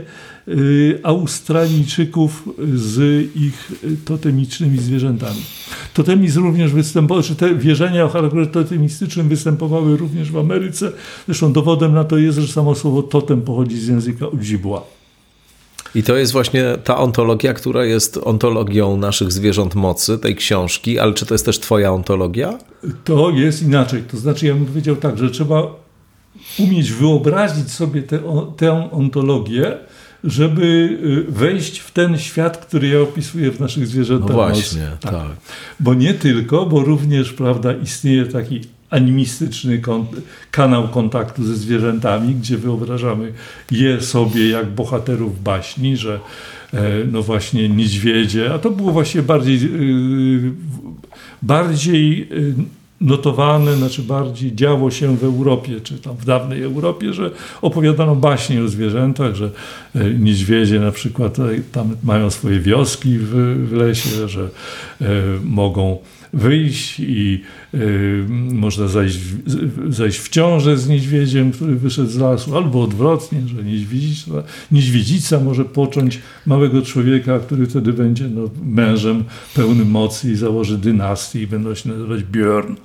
[1.04, 3.72] Australijczyków z ich
[4.06, 5.42] totemicznymi zwierzętami.
[5.94, 10.92] Totemizm również występował, czy te wierzenia o charakterze totemistycznym występowały również w Ameryce.
[11.26, 14.84] Zresztą dowodem na to jest, że samo słowo totem pochodzi z języka udzibła
[15.96, 21.14] I to jest właśnie ta ontologia, która jest ontologią naszych zwierząt mocy, tej książki, ale
[21.14, 22.58] czy to jest też twoja ontologia?
[23.04, 24.04] To jest inaczej.
[24.04, 25.76] To znaczy, ja bym powiedział tak, że trzeba
[26.60, 28.04] umieć wyobrazić sobie
[28.58, 29.78] tę ontologię,
[30.24, 30.98] żeby
[31.28, 34.30] y, wejść w ten świat, który ja opisuję w naszych zwierzętach.
[34.30, 35.12] No właśnie, tak.
[35.12, 35.28] tak.
[35.80, 39.82] Bo nie tylko, bo również, prawda, istnieje taki animistyczny
[40.52, 43.34] kanał kontaktu ze zwierzętami, gdzie wyobrażamy
[43.72, 46.20] je sobie jak bohaterów baśni, że
[46.74, 50.52] e, no właśnie niedźwiedzie, a to było właśnie bardziej, y,
[51.42, 52.54] bardziej y,
[53.02, 57.32] notowane, znaczy bardziej działo się w Europie, czy tam w dawnej Europie, że
[57.62, 59.52] opowiadano baśnie o zwierzętach, że
[59.96, 63.34] e, niedźwiedzie na przykład e, tam mają swoje wioski w,
[63.70, 64.50] w lesie, że
[65.02, 65.06] e,
[65.44, 65.98] mogą
[66.34, 67.42] wyjść i
[67.74, 69.20] y, można zajść,
[69.90, 74.32] zajść w ciążę z niedźwiedziem, który wyszedł z lasu, albo odwrotnie, że niedźwiedzica,
[74.72, 79.24] niedźwiedzica może począć małego człowieka, który wtedy będzie no, mężem
[79.56, 82.76] pełnym mocy i założy dynastię i będą się nazywać Björn.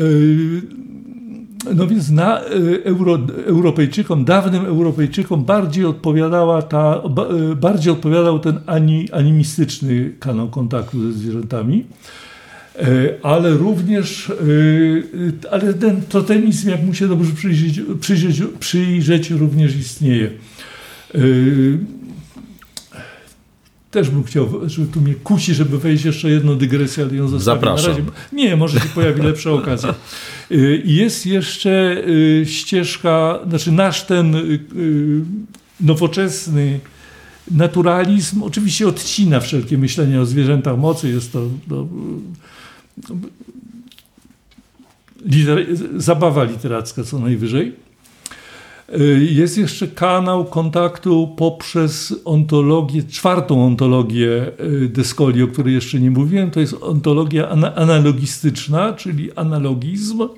[0.00, 0.62] Y,
[1.74, 7.02] no więc na y, Euro, Europejczykom, dawnym Europejczykom bardziej odpowiadała ta,
[7.56, 11.84] bardziej odpowiadał ten ani, animistyczny kanał kontaktu ze zwierzętami.
[13.22, 14.32] Ale również,
[15.50, 20.30] ale ten totemizm, jak mu się dobrze przyjrzeć, przyjrzeć, przyjrzeć również istnieje.
[23.92, 27.60] Też bym chciał, żeby tu mnie kusi, żeby wejść jeszcze jedną dygresję, ale ją zostawię
[27.60, 27.90] Zapraszam.
[27.90, 28.10] na razie.
[28.32, 29.94] Nie, może się pojawi lepsza okazja.
[30.84, 32.04] Jest jeszcze
[32.44, 34.36] ścieżka, znaczy nasz ten
[35.80, 36.80] nowoczesny
[37.50, 41.08] naturalizm oczywiście odcina wszelkie myślenie o zwierzętach mocy.
[41.08, 41.86] Jest to, to
[45.24, 45.66] liter,
[45.96, 47.72] zabawa literacka co najwyżej.
[49.00, 56.10] Y, jest jeszcze kanał kontaktu poprzez ontologię, czwartą ontologię y, Descoli, o której jeszcze nie
[56.10, 56.50] mówiłem.
[56.50, 60.28] To jest ontologia analogistyczna, czyli analogizm.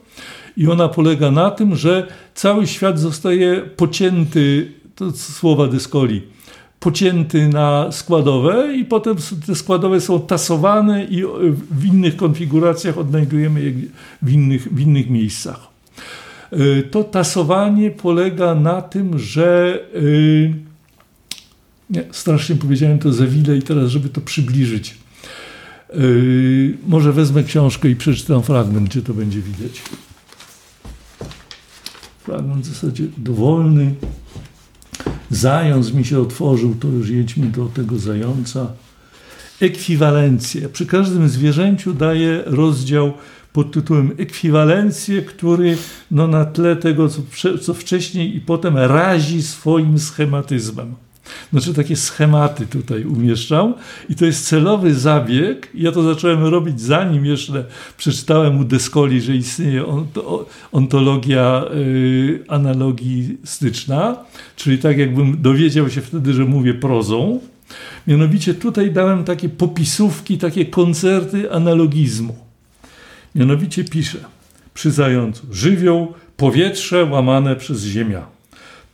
[0.57, 6.23] I ona polega na tym, że cały świat zostaje pocięty, to słowa Descoli,
[6.81, 9.17] pocięty na składowe i potem
[9.47, 11.23] te składowe są tasowane i
[11.71, 13.73] w innych konfiguracjach odnajdujemy je
[14.23, 15.74] w innych, w innych miejscach.
[16.53, 20.01] E, to tasowanie polega na tym, że e,
[21.91, 24.95] nie, strasznie powiedziałem to za wiele i teraz, żeby to przybliżyć.
[25.91, 25.97] E,
[26.87, 29.83] może wezmę książkę i przeczytam fragment, gdzie to będzie widać.
[32.19, 33.95] Fragment w zasadzie dowolny.
[35.31, 38.67] Zając mi się otworzył, to już jedźmy do tego zająca.
[39.61, 40.69] Ekwiwalencje.
[40.69, 43.13] Przy każdym zwierzęciu daje rozdział
[43.55, 45.77] pod tytułem ekwiwalencje, który
[46.11, 47.23] no, na tle tego, co,
[47.59, 50.95] co wcześniej i potem razi swoim schematyzmem.
[51.53, 53.75] Znaczy takie schematy tutaj umieszczał
[54.09, 55.71] i to jest celowy zabieg.
[55.75, 57.65] Ja to zacząłem robić zanim jeszcze
[57.97, 59.85] przeczytałem u Descoli, że istnieje
[60.73, 64.17] ontologia y, analogistyczna,
[64.57, 67.41] czyli tak jakbym dowiedział się wtedy, że mówię prozą.
[68.07, 72.44] Mianowicie tutaj dałem takie popisówki, takie koncerty analogizmu.
[73.35, 74.19] Mianowicie piszę
[74.75, 78.27] przy zającu żywioł, powietrze łamane przez ziemia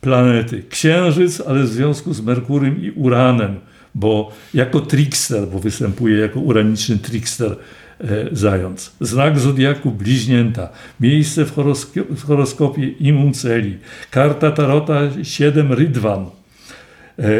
[0.01, 0.63] planety.
[0.69, 3.59] Księżyc, ale w związku z Merkurym i Uranem,
[3.95, 8.91] bo jako trickster, bo występuje jako uraniczny trickster e, zając.
[9.01, 10.69] Znak zodiaku bliźnięta,
[10.99, 13.77] miejsce w, horoskopie, horoskopie Imunceli,
[14.11, 16.25] karta Tarota 7 Rydwan,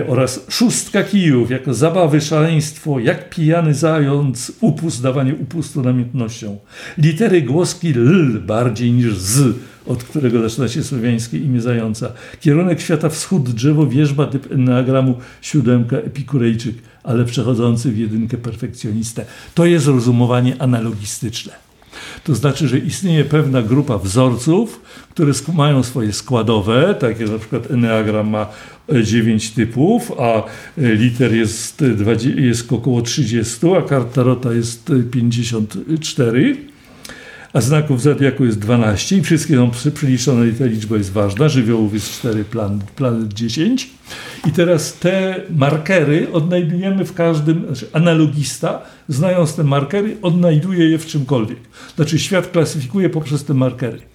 [0.07, 6.57] oraz szóstka kijów jako zabawy, szaleństwo, jak pijany zając, upust, dawanie upustu namiętnością.
[6.97, 9.55] Litery głoski l bardziej niż z,
[9.87, 12.11] od którego zaczyna się słowiańskie imię zająca.
[12.39, 19.25] Kierunek świata wschód, drzewo, wierzba, typ enneagramu, siódemka, epikurejczyk, ale przechodzący w jedynkę perfekcjonistę.
[19.55, 21.53] To jest rozumowanie analogistyczne.
[22.23, 27.71] To znaczy, że istnieje pewna grupa wzorców, które mają swoje składowe, tak jak na przykład
[27.71, 28.47] Enneagram ma
[29.03, 30.43] 9 e, typów, a
[30.77, 36.71] e, liter jest, 20, jest około 30, a karta Rota jest 54
[37.53, 41.49] a znaków zodiaku jest 12 i wszystkie są przeliczone i ta liczba jest ważna.
[41.49, 43.89] Żywiołów jest 4, planet, planet 10.
[44.47, 51.05] I teraz te markery odnajdujemy w każdym, znaczy analogista, znając te markery, odnajduje je w
[51.05, 51.59] czymkolwiek.
[51.95, 54.10] Znaczy świat klasyfikuje poprzez te markery.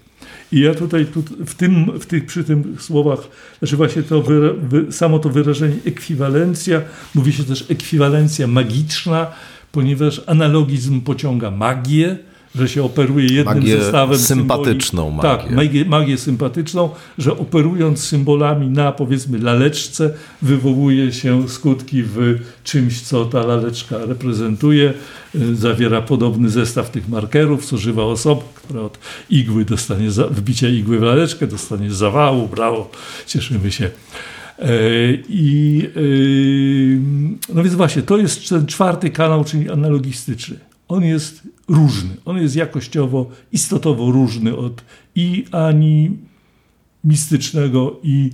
[0.52, 3.20] I ja tutaj tu, w tym, w tych, przy tych słowach,
[3.58, 6.82] znaczy właśnie to wyra, wy, samo to wyrażenie ekwiwalencja,
[7.14, 9.26] mówi się też ekwiwalencja magiczna,
[9.72, 12.18] ponieważ analogizm pociąga magię,
[12.56, 15.28] że się operuje jednym Magię zestawem sympatyczną symboli.
[15.28, 15.44] magię.
[15.44, 20.10] Tak, magię, magię sympatyczną, że operując symbolami na powiedzmy laleczce
[20.42, 24.94] wywołuje się skutki w czymś, co ta laleczka reprezentuje.
[25.34, 28.98] Y, Zawiera podobny zestaw tych markerów, co żywa osoba, która od
[29.30, 32.90] igły dostanie, wbicia igły w laleczkę, dostanie zawału, brawo,
[33.26, 33.90] cieszymy się.
[34.58, 34.68] E,
[35.28, 40.56] I e, no więc właśnie, to jest ten czwarty kanał, czyli analogistyczny.
[40.88, 44.84] On jest różny, on jest jakościowo, istotowo różny od
[45.14, 45.44] i
[47.02, 48.30] animistycznego, i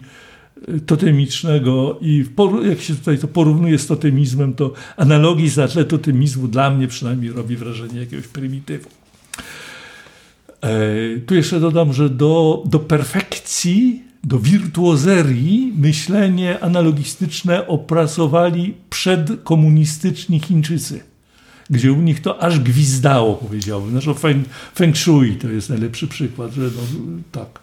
[0.69, 2.25] e, totemicznego i
[2.69, 7.33] jak się tutaj to porównuje z totemizmem, to analogizm na tle totemizmu dla mnie przynajmniej
[7.33, 8.89] robi wrażenie jakiegoś prymitywu.
[10.61, 21.12] E, Tu jeszcze dodam, że do, do perfekcji, do wirtuozerii myślenie analogistyczne opracowali przedkomunistyczni Chińczycy,
[21.71, 23.91] gdzie u nich to aż gwizdało, powiedziałbym.
[23.91, 26.83] Znaczy feng, feng shui to jest najlepszy przykład, że no,
[27.33, 27.61] tak,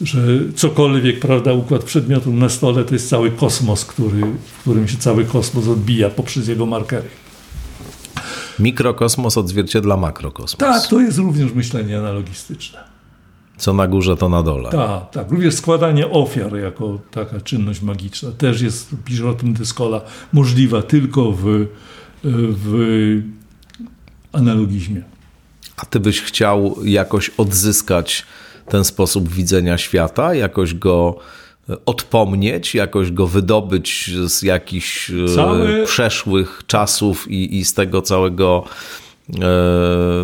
[0.00, 0.20] że
[0.56, 5.24] cokolwiek, prawda, układ przedmiotów na stole to jest cały kosmos, który, w którym się cały
[5.24, 7.08] kosmos odbija poprzez jego markery.
[8.58, 10.58] Mikrokosmos odzwierciedla makrokosmos.
[10.58, 12.78] Tak, to jest również myślenie analogistyczne.
[13.56, 14.70] Co na górze, to na dole.
[14.70, 15.30] Tak, tak.
[15.30, 20.00] Również składanie ofiar jako taka czynność magiczna też jest, pisze o tym Dyskola,
[20.32, 21.66] możliwa tylko w,
[22.24, 23.22] w
[24.32, 25.02] analogizmie.
[25.76, 28.26] A ty byś chciał jakoś odzyskać
[28.68, 31.16] ten sposób widzenia świata, jakoś go
[31.70, 38.02] e, odpomnieć, jakoś go wydobyć z jakichś e, Cały- przeszłych czasów i, i z tego
[38.02, 38.64] całego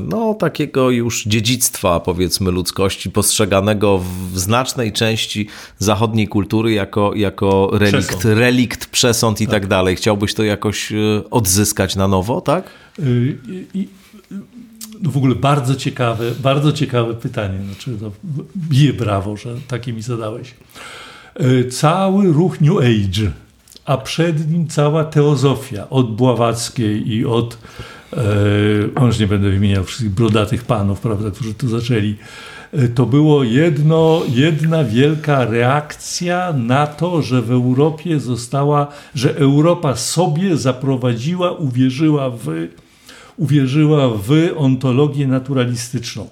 [0.08, 3.98] no, takiego już dziedzictwa, powiedzmy, ludzkości, postrzeganego
[4.32, 5.48] w znacznej części
[5.78, 8.24] zachodniej kultury jako, jako relikt, Przesąd.
[8.24, 9.66] relikt, przesąd i tak.
[9.66, 9.96] dalej.
[9.96, 10.96] Chciałbyś to jakoś e,
[11.30, 12.70] odzyskać na nowo, tak?
[12.98, 13.88] Y, I, i,
[15.00, 17.58] no w ogóle bardzo ciekawe, bardzo ciekawe pytanie.
[17.66, 18.10] Znaczy, no,
[18.56, 20.54] bije brawo, że takie mi zadałeś.
[21.40, 23.30] Y, Cały ruch New Age,
[23.84, 27.58] a przed nim cała teozofia od Bławackiej i od, e,
[29.00, 32.16] już nie będę wymieniał wszystkich brodatych panów, prawda, którzy tu zaczęli,
[32.72, 39.96] E, to było jedno, jedna wielka reakcja na to, że w Europie została, że Europa
[39.96, 42.68] sobie zaprowadziła, uwierzyła w,
[43.36, 46.28] uwierzyła w ontologię naturalistyczną.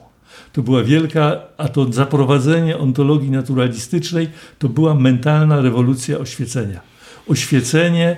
[0.53, 4.29] To była wielka, a to zaprowadzenie ontologii naturalistycznej
[4.59, 6.81] to była mentalna rewolucja oświecenia.
[7.29, 8.17] Oświecenie, e,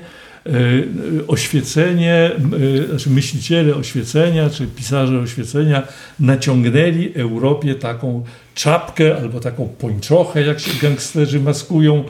[1.28, 2.30] oświecenie,
[2.84, 5.82] e, znaczy myśliciele oświecenia, czy pisarze oświecenia
[6.20, 8.24] naciągnęli Europie taką
[8.54, 12.04] czapkę albo taką pończochę, jak się gangsterzy maskują,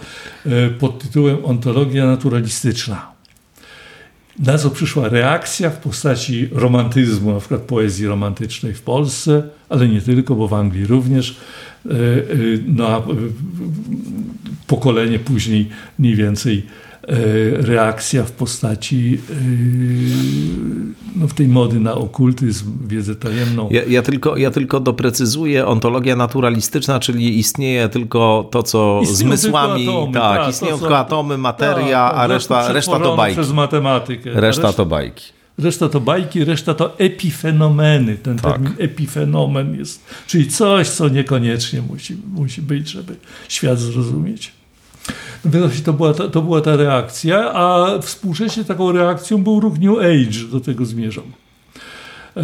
[0.46, 3.16] e, pod tytułem ontologia naturalistyczna.
[4.38, 10.00] Na co przyszła reakcja w postaci romantyzmu, na przykład poezji romantycznej w Polsce, ale nie
[10.00, 11.36] tylko, bo w Anglii również.
[11.86, 11.90] E,
[12.66, 13.06] No
[14.66, 15.68] pokolenie później
[15.98, 16.66] mniej więcej
[17.52, 19.34] reakcja w postaci e,
[21.16, 23.68] no, w tej mody na okultyzm, wiedzę tajemną.
[23.70, 29.84] Ja, ja, tylko, ja tylko doprecyzuję, ontologia naturalistyczna, czyli istnieje tylko to, co Istnieją zmysłami,
[29.84, 33.36] tylko atomy, tak, tak, istnieją to tylko atomy, materia, Tak, a reszta, reszta to bajki.
[33.40, 34.30] Przez matematykę.
[34.36, 35.24] A Reszta to bajki.
[35.58, 38.16] Reszta to bajki, reszta to epifenomeny.
[38.16, 38.52] Ten Tak.
[38.52, 43.16] termin epifenomen jest, czyli coś, co niekoniecznie musi, musi być, żeby
[43.48, 44.52] świat zrozumieć.
[45.44, 49.98] Właśnie to była, ta, to była ta reakcja, a współcześnie taką reakcją był ruch New
[49.98, 51.24] Age, do tego zmierzam.
[52.36, 52.42] E,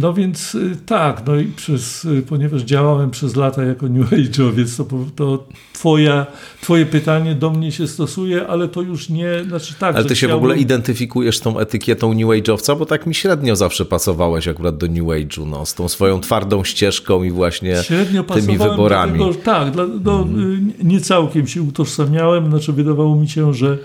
[0.00, 4.76] No więc y, tak, no i przez, y, ponieważ działałem przez lata jako New Age'owiec,
[4.76, 4.84] to,
[5.16, 6.26] to twoja,
[6.60, 10.26] twoje pytanie do mnie się stosuje, ale to już nie, znaczy tak, Ale ty się
[10.26, 14.48] w chciałbym- ogóle identyfikujesz z tą etykietą New Age'owca, bo tak mi średnio zawsze pasowałeś
[14.48, 19.18] akurat do New Age'u, no, z tą swoją twardą ścieżką i właśnie Średnio tymi wyborami.
[19.18, 20.72] Do tego, tak, dla, do, Mhm.
[20.80, 23.78] y, nie całkiem się utożsamiałem, znaczy wydawało mi się, że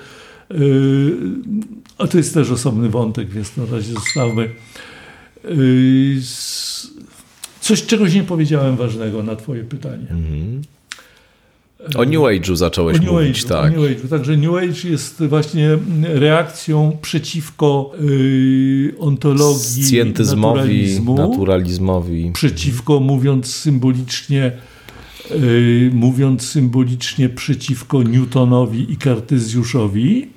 [0.52, 1.12] y,
[1.98, 4.50] a to jest też osobny wątek, więc na razie zostawmy.
[5.46, 6.22] Y,
[7.62, 10.06] coś, czegoś nie powiedziałem ważnego na twoje pytanie.
[11.96, 13.74] O New Age'u zacząłeś O New mówić, Age'u, tak.
[13.74, 14.10] o New Age'u.
[14.10, 21.16] Także New Age jest właśnie reakcją przeciwko y, ontologii naturalizmu.
[21.16, 22.32] naturalizmowi.
[22.34, 24.52] przeciwko, mówiąc symbolicznie,
[25.32, 30.28] yy, mówiąc symbolicznie przeciwko Newtonowi i Kartezjuszowi.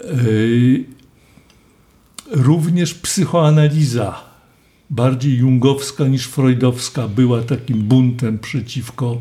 [0.00, 0.84] Yy,
[2.30, 4.14] również psychoanaliza,
[4.90, 9.16] bardziej jungowska niż freudowska, była takim buntem przeciwko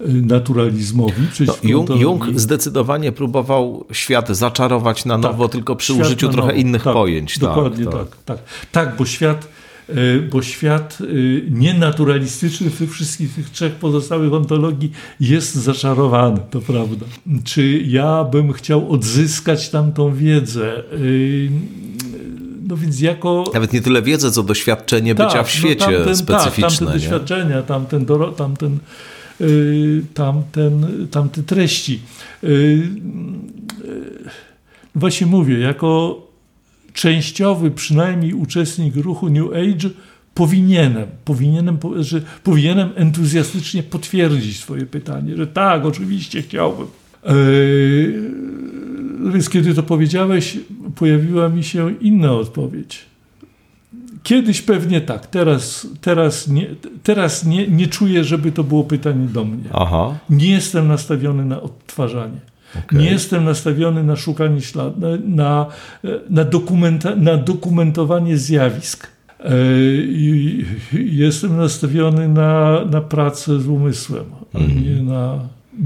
[0.00, 1.22] yy, naturalizmowi.
[1.46, 1.90] No, Jung.
[1.90, 6.60] Jung zdecydowanie próbował świat zaczarować na nowo, tylko przy użyciu trochę nowo.
[6.60, 7.38] innych tak, pojęć.
[7.38, 8.38] Dokładnie tak, tak, tak.
[8.72, 9.48] Tak, bo świat,
[9.88, 11.04] e, bo świat e,
[11.50, 17.06] nienaturalistyczny w tych wszystkich tych trzech pozostałych ontologii jest zaczarowany, to prawda.
[17.44, 20.82] Czy ja bym chciał odzyskać tamtą wiedzę?
[22.68, 23.50] No więc jako...
[23.54, 26.68] Nawet nie tyle wiedzę, co doświadczenie tak, bycia w no świecie no tamten, specyficzne.
[26.68, 27.00] Tak, tamte nie?
[27.00, 28.06] doświadczenia, tamten,
[28.36, 28.78] tamten,
[29.40, 32.00] yy, tamten, tamte treści.
[32.42, 32.88] Yy, yy,
[34.94, 36.20] właśnie mówię, jako
[36.92, 39.90] częściowy przynajmniej uczestnik ruchu New Age
[40.34, 46.86] powinienem, powinienem, że powinienem entuzjastycznie potwierdzić swoje pytanie, że tak, oczywiście chciałbym.
[47.26, 47.32] Yy,
[49.30, 50.58] więc kiedy to powiedziałeś,
[50.94, 53.04] pojawiła mi się inna odpowiedź.
[54.22, 56.66] Kiedyś pewnie tak, teraz, teraz, nie,
[57.02, 59.64] teraz nie, nie czuję, żeby to było pytanie do mnie.
[59.72, 60.18] Aha.
[60.30, 62.40] Nie jestem nastawiony na odtwarzanie.
[62.78, 62.98] Okay.
[63.00, 65.66] Nie jestem nastawiony na szukanie śladu, na, na,
[66.30, 69.06] na, dokumenta, na dokumentowanie zjawisk.
[69.40, 69.54] E,
[71.04, 74.84] jestem nastawiony na, na pracę z umysłem, a mm.
[74.84, 75.38] nie, na,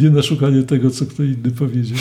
[0.02, 1.98] nie na szukanie tego, co ktoś inny powiedział.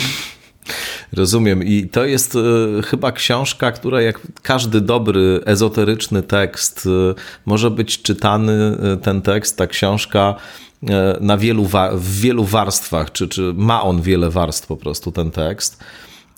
[1.12, 1.62] Rozumiem.
[1.62, 2.38] I to jest e,
[2.82, 7.14] chyba książka, która jak każdy dobry, ezoteryczny tekst e,
[7.46, 10.34] może być czytany, ten tekst, ta książka
[10.82, 15.30] E, na wielu, w wielu warstwach, czy, czy ma on wiele warstw po prostu ten
[15.30, 15.84] tekst.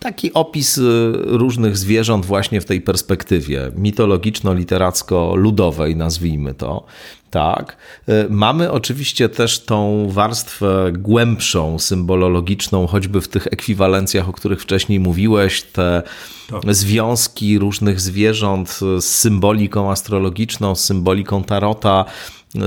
[0.00, 0.82] taki opis e,
[1.24, 6.84] różnych zwierząt właśnie w tej perspektywie mitologiczno-literacko-ludowej, nazwijmy to.
[7.30, 7.76] Tak.
[8.08, 15.00] E, mamy oczywiście też tą warstwę głębszą, symbolologiczną, choćby w tych ekwiwalencjach, o których wcześniej
[15.00, 16.02] mówiłeś, te
[16.50, 16.74] tak.
[16.74, 22.04] związki różnych zwierząt z symboliką astrologiczną, z symboliką tarota,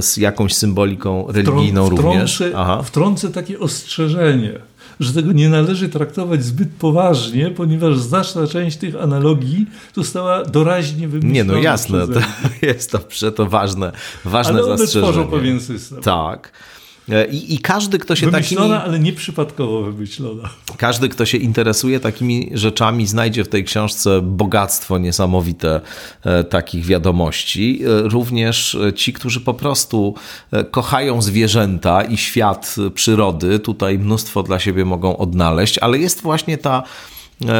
[0.01, 2.43] z jakąś symboliką religijną wtrącę, również.
[2.55, 2.83] Aha.
[2.83, 4.70] Wtrącę takie ostrzeżenie
[5.01, 11.33] że tego nie należy traktować zbyt poważnie, ponieważ znaczna część tych analogii została doraźnie wymyślona.
[11.33, 12.19] Nie, no jasne, to
[12.67, 13.91] jest to, to ważne,
[14.25, 15.13] ważne Ale one zastrzeżenie.
[15.13, 16.01] tworzą pewien system.
[16.01, 16.51] Tak.
[17.11, 18.89] E, I, I, każdy, kto się wymyślona, takimi...
[18.89, 20.49] ale nieprzypadkowo wymyślona.
[20.77, 25.81] Każdy, kto się interesuje takimi rzeczami, znajdzie w tej książce bogactwo niesamowite
[26.23, 27.81] e, takich wiadomości.
[27.83, 30.15] E, również ci, którzy po prostu
[30.71, 36.83] kochają zwierzęta i świat przyrody, tutaj mnóstwo dla siebie mogą odnaleźć, ale jest właśnie ta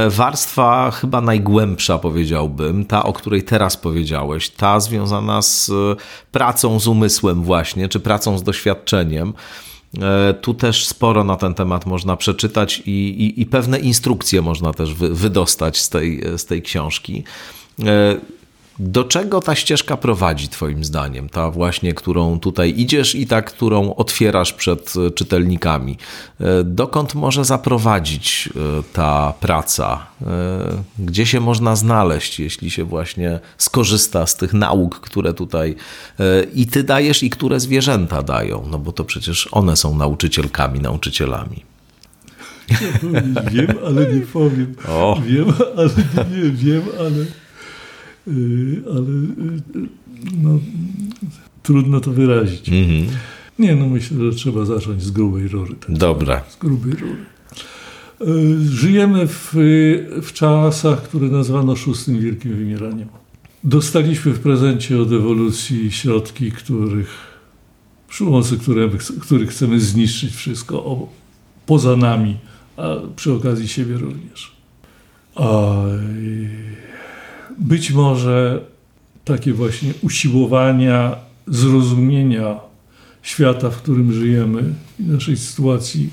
[0.10, 5.96] warstwa chyba najgłębsza, powiedziałbym, ta, o której teraz powiedziałeś, ta związana z e,
[6.32, 9.34] pracą z umysłem, właśnie, czy pracą z doświadczeniem.
[10.02, 14.74] E, tu też sporo na ten temat można przeczytać i, i, i pewne instrukcje można
[14.74, 17.24] też wy, wydostać z tej, z tej książki.
[18.80, 21.30] Do czego ta ścieżka prowadzi, Twoim zdaniem?
[21.30, 25.98] Ta właśnie, którą tutaj idziesz i ta, którą otwierasz przed e, czytelnikami.
[26.40, 30.12] E, dokąd może zaprowadzić e, ta praca?
[31.00, 35.76] Gdzie się można znaleźć, jeśli się właśnie skorzysta z tych nauk, które tutaj
[36.54, 38.68] i Ty dajesz, i które zwierzęta dają?
[38.72, 41.64] No bo to przecież one są nauczycielkami, nauczycielami.
[43.52, 44.76] Wiem, ale nie powiem.
[44.90, 45.22] O.
[45.26, 45.90] Wiem, ale
[46.32, 47.26] nie wiem, ale
[48.88, 49.90] ale y,
[50.42, 50.60] no,
[51.64, 52.70] trudno to wyrazić.
[52.70, 53.18] Mhm.
[53.60, 55.76] Nie, no myślę, że trzeba zacząć z grubej rury.
[55.76, 56.44] Tak Dobra.
[56.50, 57.26] Z grubej rury.
[58.22, 59.54] Y, żyjemy w,
[60.22, 63.08] w czasach, które nazwano szóstym wielkim wymieraniem.
[63.64, 67.10] Dostaliśmy w prezencie od ewolucji środki, których,
[68.08, 68.92] przy pomocy których,
[69.22, 71.10] których chcemy zniszczyć wszystko o,
[71.66, 72.38] poza nami,
[72.78, 74.52] a przy okazji siebie również.
[75.36, 75.74] A,
[77.62, 78.66] być może
[79.26, 81.16] takie właśnie usiłowania
[81.48, 82.60] zrozumienia
[83.22, 86.10] świata, w którym żyjemy i naszej sytuacji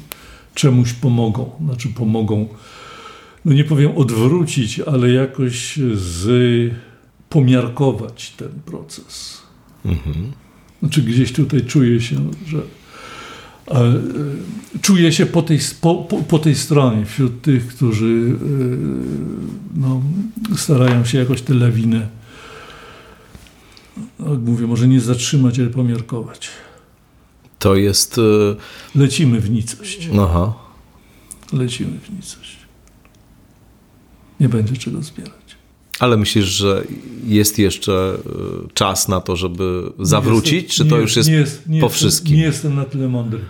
[0.54, 1.50] czemuś pomogą.
[1.64, 2.48] Znaczy pomogą,
[3.44, 6.28] no nie powiem odwrócić, ale jakoś z
[7.28, 9.42] pomiarkować ten proces.
[9.84, 10.32] Mhm.
[10.80, 12.62] Znaczy gdzieś tutaj czuję się, że
[14.82, 15.94] czuję się po tej, po,
[16.28, 20.02] po, tej stronie, wśród tych, którzy e, no,
[20.56, 22.08] starają się jakoś tę lawinę,
[24.18, 26.48] no, jak mówię, może nie zatrzymać, ale pomiarkować.
[27.58, 28.18] To jest...
[28.18, 30.08] E, Lecimy w nicość.
[30.20, 30.54] Aha.
[31.52, 32.56] Lecimy w nicość.
[34.40, 35.37] Nie będzie czego zbierać.
[35.98, 36.84] Ale myślisz, że
[37.26, 38.18] jest jeszcze
[38.74, 41.88] czas na to, żeby zawrócić, jestem, czy to nie, już jest, nie jest nie po
[41.88, 42.36] wszystkim?
[42.36, 43.40] Nie jestem na tyle mądry.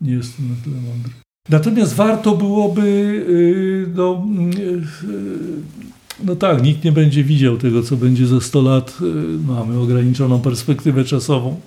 [0.00, 1.12] Nie jestem na tyle mądry.
[1.48, 2.82] Natomiast warto byłoby,
[3.28, 4.26] y, no,
[4.58, 4.82] y,
[6.24, 8.98] no tak, nikt nie będzie widział tego, co będzie za 100 lat.
[9.00, 9.04] Y,
[9.46, 11.60] Mamy ograniczoną perspektywę czasową.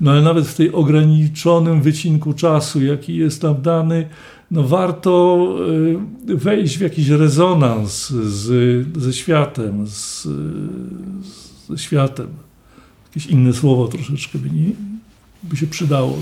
[0.00, 4.08] No ale nawet w tej ograniczonym wycinku czasu, jaki jest nam dany,
[4.50, 5.46] no warto
[6.24, 10.28] wejść w jakiś rezonans z, ze światem, z,
[11.68, 12.26] ze światem.
[13.08, 14.70] Jakieś inne słowo troszeczkę by, nie,
[15.42, 16.18] by się przydało.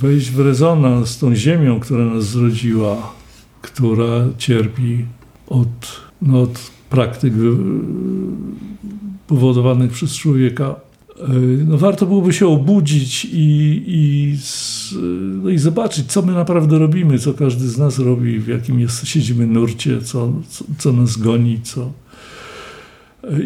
[0.00, 3.12] Wejść w rezonans z tą ziemią, która nas zrodziła,
[3.62, 5.04] która cierpi
[5.46, 7.34] od, no, od praktyk
[9.26, 10.74] powodowanych przez człowieka
[11.66, 14.36] no warto byłoby się obudzić i, i,
[15.42, 19.06] no i zobaczyć, co my naprawdę robimy, co każdy z nas robi, w jakim jest,
[19.06, 21.92] siedzimy nurcie, co, co, co nas goni, co,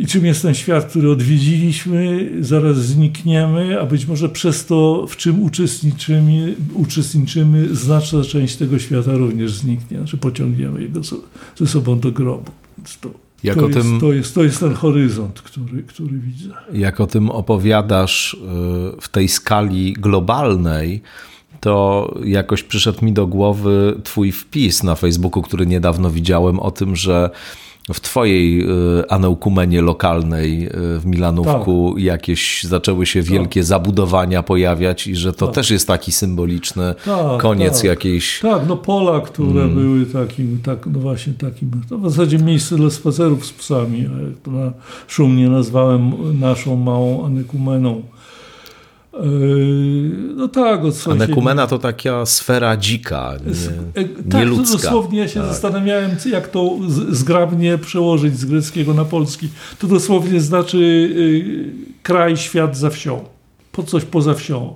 [0.00, 5.16] i czym jest ten świat, który odwiedziliśmy, zaraz znikniemy, a być może przez to, w
[5.16, 11.00] czym uczestniczymy, uczestniczymy znaczna część tego świata również zniknie, znaczy pociągniemy jego
[11.56, 12.50] ze sobą do grobu.
[12.78, 16.50] Więc to jak to, jest, tym, to, jest, to jest ten horyzont, który, który widzę.
[16.72, 18.38] Jak o tym opowiadasz y,
[19.00, 21.02] w tej skali globalnej,
[21.60, 26.96] to jakoś przyszedł mi do głowy Twój wpis na Facebooku, który niedawno widziałem, o tym,
[26.96, 27.30] że
[27.92, 30.70] w twojej y, aneukumenie lokalnej y,
[31.00, 32.04] w Milanówku tak.
[32.04, 33.66] jakieś zaczęły się wielkie tak.
[33.66, 35.54] zabudowania pojawiać i że to tak.
[35.54, 37.84] też jest taki symboliczny tak, koniec tak.
[37.84, 38.40] jakiejś...
[38.40, 39.74] Tak, no pola, które hmm.
[39.74, 44.38] były takim, tak, no właśnie takim, to w zasadzie miejsce dla spacerów z psami, jak
[44.42, 44.72] to na
[45.06, 48.02] szumnie nazwałem naszą małą anekumeną
[50.36, 54.76] no tak, od Anekumena to taka sfera dzika, nie, e, tak, nieludzka.
[54.76, 55.48] dosłownie ja się tak.
[55.48, 56.78] zastanawiałem, jak to
[57.10, 59.48] zgrabnie przełożyć z greckiego na polski.
[59.78, 61.70] To dosłownie znaczy y,
[62.02, 63.24] kraj, świat za wsią.
[63.72, 64.74] Po coś poza wsią.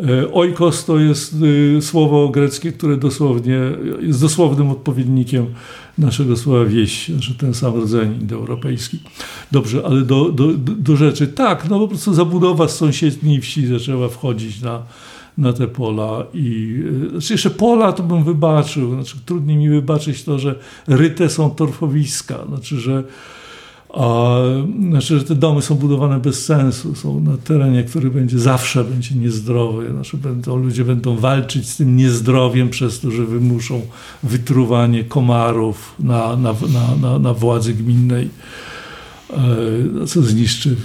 [0.00, 1.34] E, oikos to jest
[1.78, 3.58] y, słowo greckie, które dosłownie
[4.00, 5.46] jest dosłownym odpowiednikiem
[5.98, 8.98] naszego słowa wieś, znaczy ten sam rodzaj indoeuropejski.
[9.52, 11.28] Dobrze, ale do, do, do rzeczy.
[11.28, 14.82] Tak, no po prostu zabudowa z sąsiedniej wsi zaczęła wchodzić na,
[15.38, 20.24] na te pola i y, znaczy jeszcze pola to bym wybaczył, znaczy trudniej mi wybaczyć
[20.24, 20.54] to, że
[20.86, 23.04] ryte są torfowiska, znaczy, że
[23.96, 24.38] a,
[24.88, 29.14] znaczy, że te domy są budowane bez sensu, są na terenie, który będzie zawsze będzie
[29.14, 29.90] niezdrowy.
[29.90, 33.80] Znaczy, będą, ludzie będą walczyć z tym niezdrowiem przez to, że wymuszą
[34.22, 38.30] wytruwanie komarów na, na, na, na, na władzy gminnej,
[39.30, 40.76] e, co zniszczy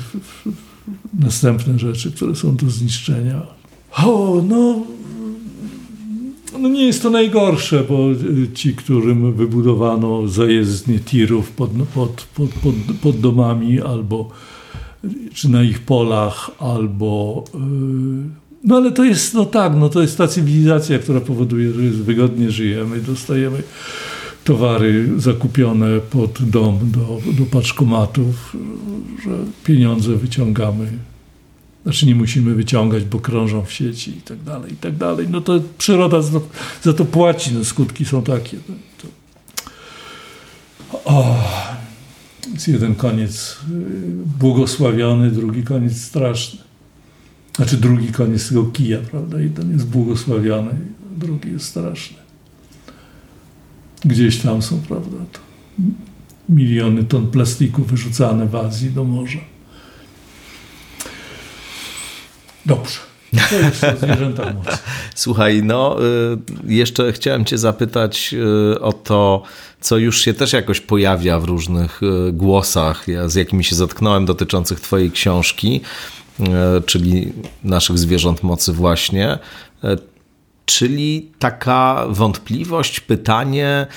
[1.20, 3.42] następne rzeczy, które są do zniszczenia.
[3.98, 4.76] O, no
[6.62, 12.50] no nie jest to najgorsze, bo y, ci, którym wybudowano zajezdnie tirów pod, pod, pod,
[12.50, 14.30] pod, pod domami albo
[15.34, 17.60] czy na ich polach, albo yy,
[18.64, 22.52] no ale to jest, no tak, no to jest ta cywilizacja, która powoduje, że wygodnie
[22.52, 23.64] żyjemy, dostajemy
[24.44, 28.56] towary zakupione pod dom do, do paczkomatów,
[29.24, 29.32] że
[29.64, 30.88] pieniądze wyciągamy
[31.84, 35.28] znaczy nie musimy wyciągać, bo krążą w sieci i tak dalej, i tak dalej.
[35.30, 36.48] No to przyroda za to,
[36.84, 38.58] za to płaci, no skutki są takie.
[38.70, 39.08] No, to...
[41.06, 41.36] O,
[42.54, 43.86] jest jeden koniec y,
[44.40, 46.60] błogosławiony, drugi koniec straszny.
[47.56, 49.42] Znaczy drugi koniec tego kija, prawda?
[49.42, 50.72] Jeden jest błogosławiony,
[51.18, 52.18] drugi jest straszny.
[54.06, 55.18] Gdzieś tam są, prawda,
[56.50, 59.40] miliony ton plastiku wyrzucane w Azji do morza.
[62.70, 63.00] Dobrze.
[63.50, 64.78] To jest o zwierzętach mocy.
[65.16, 66.38] Słuchaj, no y,
[66.74, 68.36] jeszcze chciałem cię zapytać
[68.74, 69.44] y, o to,
[69.82, 74.80] co już się też jakoś pojawia w różnych y, głosach, z jakimi się zetknąłem dotyczących
[74.80, 75.82] twojej książki,
[76.86, 79.40] czyli naszych zwierząt mocy właśnie,
[80.66, 83.88] czyli taka wątpliwość, pytanie,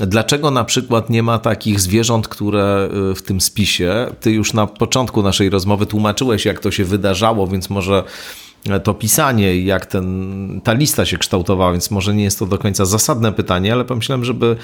[0.00, 4.06] Dlaczego na przykład nie ma takich zwierząt, które y, w tym spisie?
[4.20, 8.04] Ty już na początku naszej rozmowy tłumaczyłeś, jak to się wydarzało, więc może
[8.84, 12.84] to pisanie, jak ten, ta lista się kształtowała, więc może nie jest to do końca
[12.84, 14.56] zasadne pytanie, ale pomyślałem, żeby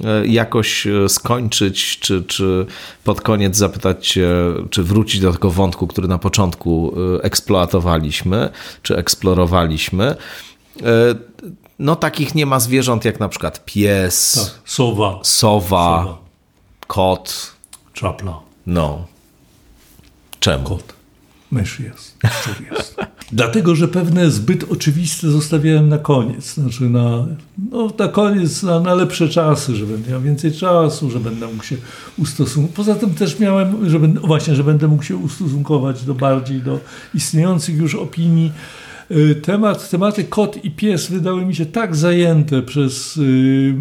[0.00, 2.66] y, jakoś y, skończyć, czy, czy
[3.04, 4.28] pod koniec zapytać Cię,
[4.70, 8.50] czy wrócić do tego wątku, który na początku eksploatowaliśmy,
[8.82, 10.16] czy eksplorowaliśmy
[11.78, 16.18] no takich nie ma zwierząt jak na przykład pies, tak, sowa, sowa, sowa.
[16.86, 17.52] kot,
[17.92, 18.40] czapla.
[18.66, 19.06] No.
[20.40, 20.64] Czemu?
[20.64, 20.94] Kot.
[21.50, 22.96] Mysz jest, szczur jest.
[23.32, 26.54] Dlatego, że pewne zbyt oczywiste zostawiałem na koniec.
[26.54, 27.26] Znaczy na,
[27.70, 31.64] no, na koniec, na, na lepsze czasy, że będę miał więcej czasu, że będę mógł
[31.64, 31.76] się
[32.18, 32.76] ustosunkować.
[32.76, 36.80] Poza tym też miałem, że będę, właśnie, że będę mógł się ustosunkować do bardziej do
[37.14, 38.52] istniejących już opinii
[39.42, 43.74] temat, tematy kot i pies wydały mi się tak zajęte przez y,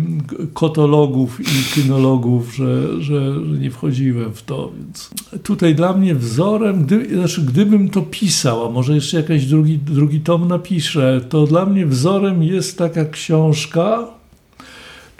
[0.53, 4.71] kotologów i kynologów, że, że, że, nie wchodziłem w to.
[4.77, 5.09] Więc
[5.43, 10.21] tutaj dla mnie wzorem, gdy, znaczy gdybym to pisał, a może jeszcze jakiś drugi, drugi
[10.21, 14.07] tom napiszę, to dla mnie wzorem jest taka książka,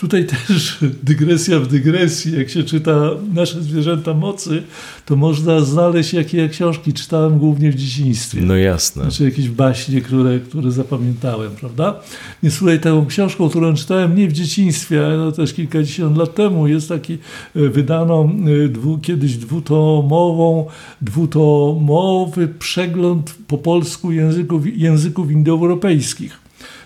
[0.04, 2.38] Tutaj też dygresja w dygresji.
[2.38, 4.64] Jak się czyta Nasze zwierzęta mocy,
[5.06, 8.42] to można znaleźć, jakie ja książki czytałem głównie w dzieciństwie.
[8.42, 9.04] No jasne.
[9.04, 12.00] Znaczy jakieś baśnie, które, które zapamiętałem, prawda?
[12.44, 16.68] Więc tutaj taką książką, którą czytałem nie w dzieciństwie, ale no też kilkadziesiąt lat temu,
[16.68, 17.14] jest taki,
[17.56, 18.30] e, wydano
[18.66, 20.66] e, dwu, kiedyś dwutomową,
[21.02, 26.40] dwutomowy przegląd po polsku języków, języków indoeuropejskich.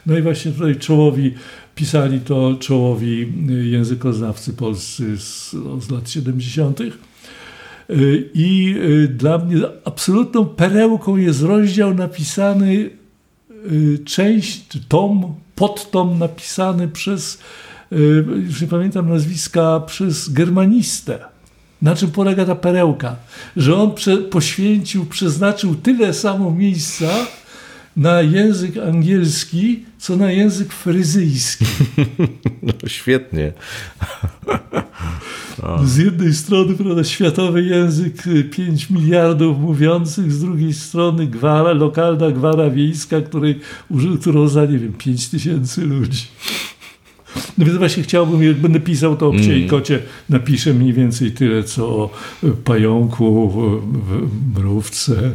[0.05, 1.33] No i właśnie tutaj czołowi
[1.77, 5.49] Pisali to czołowi y, językoznawcy polscy z,
[5.79, 6.79] z lat 70.
[6.81, 6.91] Y,
[8.33, 12.89] I y, dla mnie absolutną perełką jest rozdział napisany,
[14.05, 17.39] część, tom, podtom napisany przez,
[18.47, 21.19] już nie pamiętam nazwiska, przez germanistę.
[21.81, 23.15] Na czym polega ta perełka?
[23.57, 27.07] Że on prze, poświęcił, przeznaczył tyle samo miejsca
[27.97, 31.65] na język angielski, co na język fryzyjski.
[32.63, 33.53] No, świetnie.
[35.85, 42.31] Z jednej strony prawda, światowy język 5 y, miliardów mówiących, z drugiej strony gwara, lokalna
[42.31, 43.59] gwara wiejska, której,
[44.21, 46.27] którą za, nie wiem, 5 tysięcy ludzi.
[47.57, 49.65] No więc właśnie chciałbym, jak będę pisał to o psie mm.
[49.65, 52.09] i kocie, napiszę mniej więcej tyle, co o
[52.63, 53.51] pająku,
[54.55, 55.31] mrówce.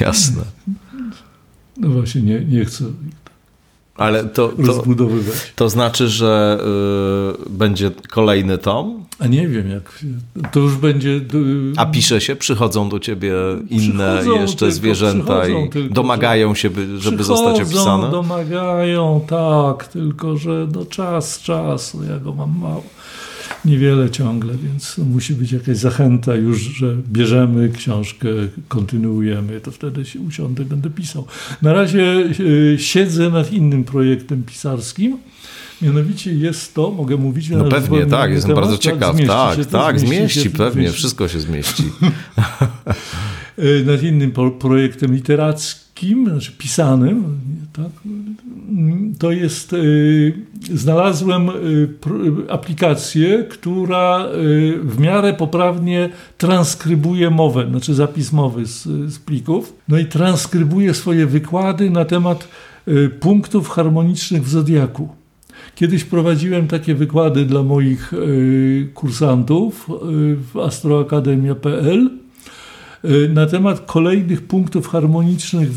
[0.00, 0.42] Jasne.
[1.78, 2.84] No właśnie, nie, nie chcę
[3.96, 4.84] ale to, to,
[5.56, 6.60] to znaczy, że
[7.46, 9.04] y, będzie kolejny tom?
[9.18, 10.04] A nie wiem, jak
[10.52, 11.10] to już będzie.
[11.10, 13.32] Y, A pisze się, przychodzą do ciebie
[13.70, 18.10] inne jeszcze tylko, zwierzęta i tylko, domagają się, by, żeby zostać opisane?
[18.10, 22.82] Domagają, tak, tylko że no czas, czas, ja go mam mało
[23.66, 28.28] niewiele ciągle, więc musi być jakaś zachęta już, że bierzemy książkę,
[28.68, 31.26] kontynuujemy, to wtedy się usiądę, będę pisał.
[31.62, 32.24] Na razie
[32.74, 35.18] e, siedzę nad innym projektem pisarskim.
[35.82, 39.16] Mianowicie jest to, mogę mówić No pewnie, tak, jestem temat, bardzo ciekaw.
[39.26, 40.98] Tak, tak, tak zmieści, zmieści się, pewnie, zmieści.
[40.98, 41.82] wszystko się zmieści.
[43.58, 47.38] E, nad innym projektem literackim, znaczy pisanym,
[47.72, 47.90] tak,
[49.18, 50.32] to jest, y,
[50.74, 51.88] znalazłem y,
[52.48, 59.98] aplikację, która y, w miarę poprawnie transkrybuje mowę, znaczy zapis mowy z, z plików, no
[59.98, 62.48] i transkrybuje swoje wykłady na temat
[63.20, 65.08] punktów harmonicznych w Zodiaku.
[65.74, 68.12] Kiedyś prowadziłem takie wykłady dla moich
[68.94, 69.90] kursantów
[70.52, 72.10] w astroakademia.pl
[73.28, 75.68] na temat kolejnych punktów harmonicznych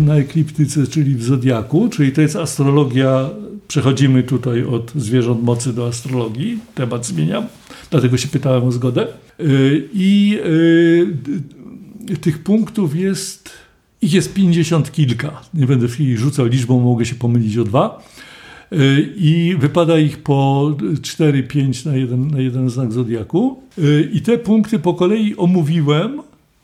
[0.00, 3.30] na ekliptyce, czyli w Zodiaku, czyli to jest astrologia,
[3.68, 7.46] przechodzimy tutaj od zwierząt mocy do astrologii, temat zmieniam,
[7.90, 9.06] dlatego się pytałem o zgodę.
[9.40, 10.38] Y, I
[12.10, 13.50] y, tych punktów jest,
[14.02, 18.02] ich jest pięćdziesiąt kilka, nie będę w chwili rzucał liczbą, mogę się pomylić o dwa.
[19.16, 23.62] I wypada ich po 4-5 na jeden, na jeden znak zodiaku.
[24.12, 26.20] I te punkty po kolei omówiłem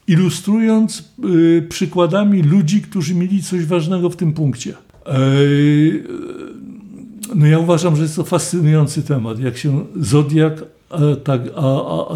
[0.09, 4.75] ilustrując y, przykładami ludzi, którzy mieli coś ważnego w tym punkcie.
[7.35, 11.67] no ja uważam, że jest to fascynujący temat, jak się Zodiak, a, tak, a,
[11.99, 12.07] a,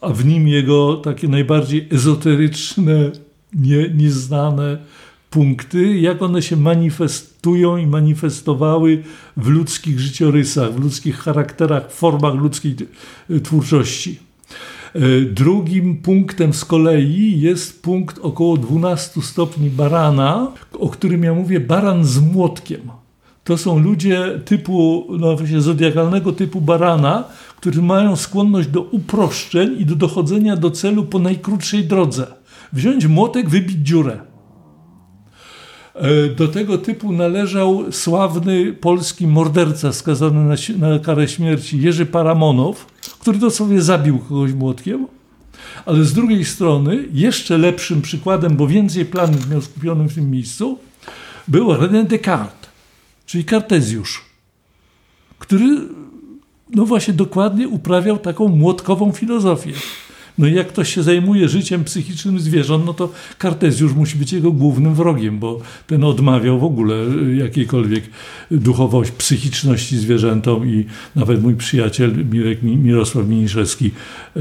[0.00, 3.10] a w nim jego takie najbardziej ezoteryczne,
[3.54, 4.78] nie, nieznane
[5.30, 9.02] punkty, jak one się manifestują i manifestowały
[9.36, 12.76] w ludzkich życiorysach, w ludzkich charakterach, formach ludzkiej
[13.42, 14.18] twórczości.
[14.96, 21.60] E, drugim punktem z kolei jest punkt około 12 stopni barana, o którym ja mówię
[21.60, 22.80] baran z młotkiem.
[23.44, 27.24] To są ludzie typu, no właśnie zodiakalnego typu barana,
[27.56, 32.26] którzy mają skłonność do uproszczeń i do dochodzenia do celu po najkrótszej drodze.
[32.72, 34.18] Wziąć młotek, wybić dziurę.
[35.96, 42.86] E, do tego typu należał sławny polski morderca skazany na, na karę śmierci Jerzy Paramonow,
[43.18, 45.06] który dosłownie zabił kogoś młotkiem.
[45.86, 50.78] Ale z drugiej strony, jeszcze lepszym przykładem, bo więcej planet miał skupionym w tym miejscu,
[51.48, 52.70] był René Descartes,
[53.26, 54.22] czyli Kartezjusz,
[55.38, 55.80] który
[56.70, 59.72] no właśnie dokładnie uprawiał taką młotkową filozofię.
[60.38, 64.52] No i jak ktoś się zajmuje życiem psychicznym zwierząt, no to Kartezjusz musi być jego
[64.52, 66.96] głównym wrogiem, bo ten odmawiał w ogóle
[67.36, 68.04] jakiejkolwiek
[68.50, 70.84] duchowość, psychiczności zwierzętom i
[71.16, 73.90] nawet mój przyjaciel Mirek, Mirosław Miniszewski
[74.36, 74.40] e,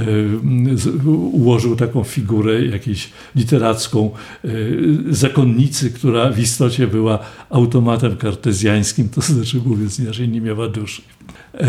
[1.31, 4.11] ułożył taką figurę jakiejś literacką
[4.43, 4.49] e,
[5.09, 7.19] zakonnicy, która w istocie była
[7.49, 11.01] automatem kartezjańskim, to znaczy mówiąc inaczej nie miała duszy.
[11.59, 11.67] E,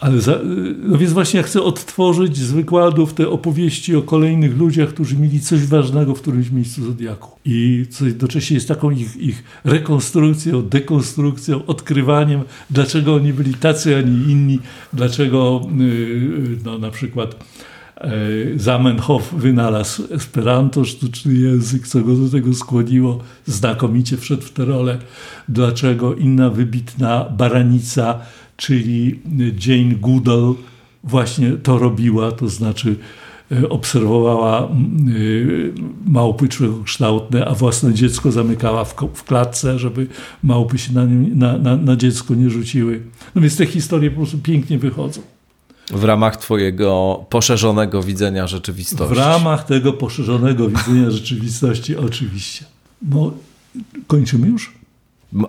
[0.00, 0.38] ale za,
[0.82, 5.40] no więc właśnie ja chcę odtworzyć z wykładów te opowieści o kolejnych ludziach, którzy mieli
[5.40, 7.30] coś ważnego w którymś miejscu Zodiaku.
[7.44, 12.40] I co jednocześnie jest taką ich, ich rekonstrukcją, dekonstrukcją, odkrywaniem,
[12.70, 14.58] dlaczego oni byli tacy, a nie inni,
[14.92, 17.44] dlaczego y, no, na przykład
[18.56, 24.98] Zamenhof wynalazł Esperanto, sztuczny język, co go do tego skłoniło, znakomicie wszedł w tę rolę.
[25.48, 28.20] Dlaczego inna wybitna baranica
[28.60, 29.20] czyli
[29.66, 30.54] Jane Goodall
[31.04, 32.96] właśnie to robiła, to znaczy
[33.52, 34.68] e, obserwowała e,
[36.06, 40.06] małpy człowiekokształtne, a własne dziecko zamykała w, w klatce, żeby
[40.42, 43.02] małpy się na, na, na, na dziecko nie rzuciły.
[43.34, 45.20] No więc te historie po prostu pięknie wychodzą.
[45.94, 49.14] W ramach Twojego poszerzonego widzenia rzeczywistości.
[49.14, 52.64] W ramach tego poszerzonego widzenia rzeczywistości, oczywiście.
[53.02, 53.32] No,
[54.06, 54.72] kończymy już?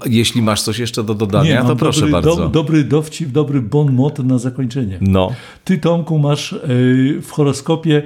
[0.05, 2.35] Jeśli masz coś jeszcze do dodania, Nie, to proszę dobry, bardzo.
[2.35, 4.97] Do, dobry dowcip, dobry bon mot na zakończenie.
[5.01, 5.31] No.
[5.65, 6.57] Ty, Tomku, masz e,
[7.21, 8.03] w horoskopie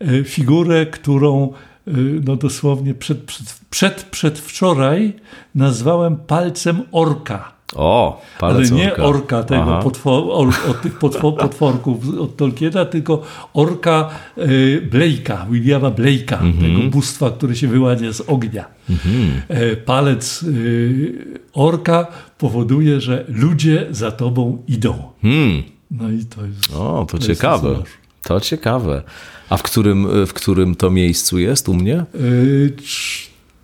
[0.00, 1.52] e, figurę, którą
[1.86, 1.90] e,
[2.24, 5.12] no dosłownie przed, przed, przed, przedwczoraj
[5.54, 7.57] nazwałem palcem orka.
[7.78, 13.22] O, Ale nie orka, orka tego potwor, or, od tych potwor, potworków od Tolkiena, tylko
[13.54, 16.60] orka y, Blake'a, Williama Blake'a, mm -hmm.
[16.60, 18.64] tego bóstwa, które się wyłania z ognia.
[18.90, 19.76] Mm -hmm.
[19.76, 22.06] palec y, orka
[22.38, 24.94] powoduje, że ludzie za tobą idą.
[25.24, 25.62] Mm.
[25.90, 26.74] No i to jest...
[26.74, 27.68] O, to, to ciekawe.
[27.68, 27.82] Jest
[28.22, 29.02] to ciekawe.
[29.50, 32.04] A w którym, w którym to miejscu jest u mnie?
[32.14, 32.72] Y,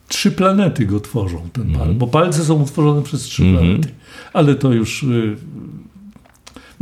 [0.08, 1.98] trzy planety go tworzą, ten palec, mm.
[1.98, 3.58] bo palce są utworzone przez trzy mm -hmm.
[3.58, 3.88] planety.
[4.32, 5.36] Ale to już y,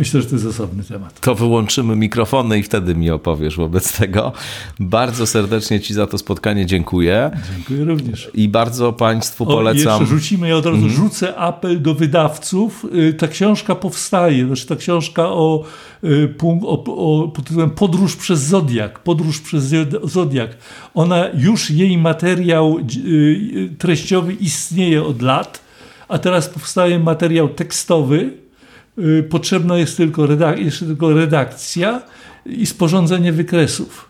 [0.03, 1.21] myślę, że to jest osobny temat.
[1.21, 4.33] To wyłączymy mikrofony i wtedy mi opowiesz wobec tego.
[4.81, 7.31] Bardzo serdecznie Ci za to spotkanie dziękuję.
[7.55, 8.31] Dziękuję również.
[8.35, 9.97] I bardzo Państwu polecam.
[9.97, 10.91] O, jeszcze rzucimy, ja od razu mm.
[10.91, 12.87] rzucę apel do wydawców.
[12.95, 15.65] Y, ta książka powstaje, znaczy ta książka o,
[16.05, 18.99] y, o, o pod tytułem Podróż przez Zodiak.
[18.99, 19.75] Podróż przez
[20.05, 20.57] Zodiak.
[20.95, 22.79] Ona już jej materiał
[23.79, 25.63] treściowy istnieje od lat
[26.09, 28.42] a teraz powstaje materiał tekstowy.
[28.99, 32.03] Y, potrzebna jest tylko, redak tylko redakcja
[32.47, 34.09] i sporządzenie wykresów.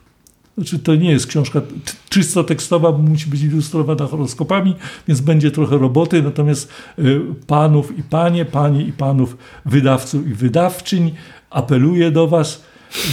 [0.58, 1.62] Znaczy, to nie jest książka
[2.08, 4.74] czysto tekstowa, bo musi być ilustrowana horoskopami,
[5.08, 6.22] więc będzie trochę roboty.
[6.22, 6.68] Natomiast
[6.98, 11.12] y, panów i panie, panie i panów wydawców i wydawczyń
[11.50, 12.62] apeluję do Was,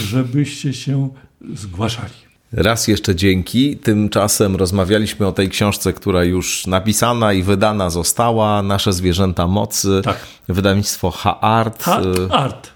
[0.04, 1.08] żebyście się
[1.54, 2.29] zgłaszali.
[2.52, 3.76] Raz jeszcze dzięki.
[3.76, 8.62] Tymczasem rozmawialiśmy o tej książce, która już napisana i wydana została.
[8.62, 10.00] Nasze zwierzęta mocy.
[10.04, 10.18] Tak.
[10.48, 11.82] Wydawnictwo H-Art.
[11.82, 12.70] H-Art.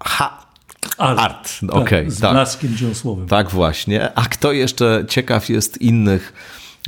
[0.00, 0.38] H
[0.98, 1.18] Art.
[1.20, 1.60] Art.
[1.60, 2.32] Tak, Okej, okay, z tak.
[2.32, 3.28] blaskiem dziąsłowym.
[3.28, 4.12] Tak właśnie.
[4.14, 6.32] A kto jeszcze ciekaw jest innych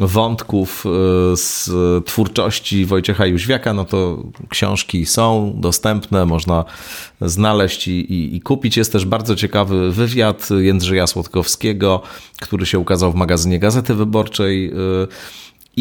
[0.00, 1.70] wątków e, z
[2.06, 6.64] twórczości Wojciecha Jóźwiaka, no to książki są dostępne, można
[7.20, 8.76] znaleźć i, i, i, kupić.
[8.76, 12.02] Jest też bardzo ciekawy wywiad Jędrzeja Słodkowskiego,
[12.40, 14.72] który się ukazał w magazynie Gazety Wyborczej e,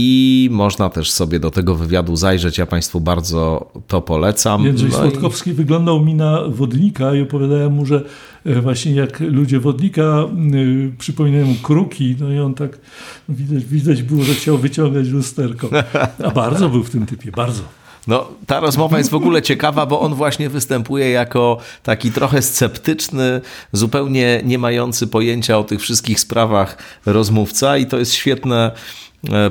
[0.02, 2.58] i można też sobie do tego wywiadu zajrzeć.
[2.58, 4.66] Ja Państwu bardzo to polecam.
[4.66, 5.54] Jędrzej no Słodkowski i...
[5.54, 8.04] wyglądał mi na wodnika i opowiadałem mu, że
[8.46, 12.80] e, właśnie jak ludzie wodnika y, przypominają kruki, no i on tak
[13.30, 15.70] no widać, widać było, że chciał wyciągać lusterko.
[16.26, 17.64] A bardzo był w tym typie, bardzo.
[18.08, 23.42] No, ta rozmowa jest w ogóle ciekawa, bo on właśnie występuje jako taki trochę sceptyczny,
[23.72, 28.72] zupełnie nie mający pojęcia o tych wszystkich sprawach rozmówca i to jest świetne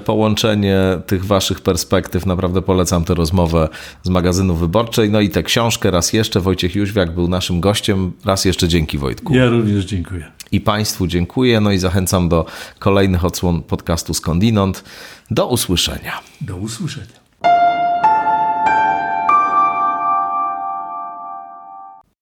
[0.05, 2.27] połączenie tych waszych perspektyw.
[2.27, 3.69] Naprawdę polecam tę rozmowę
[4.03, 5.11] z magazynu Wyborczej.
[5.11, 6.41] No i tę książkę raz jeszcze.
[6.41, 8.13] Wojciech Jóźwiak był naszym gościem.
[8.25, 9.35] Raz jeszcze dzięki Wojtku.
[9.35, 10.25] Ja również dziękuję.
[10.53, 11.61] I Państwu dziękuję.
[11.61, 12.47] No i zachęcam do
[12.79, 14.85] kolejnych odsłon podcastu Skądinąd.
[15.31, 16.21] Do usłyszenia.
[16.41, 17.28] Do usłyszenia.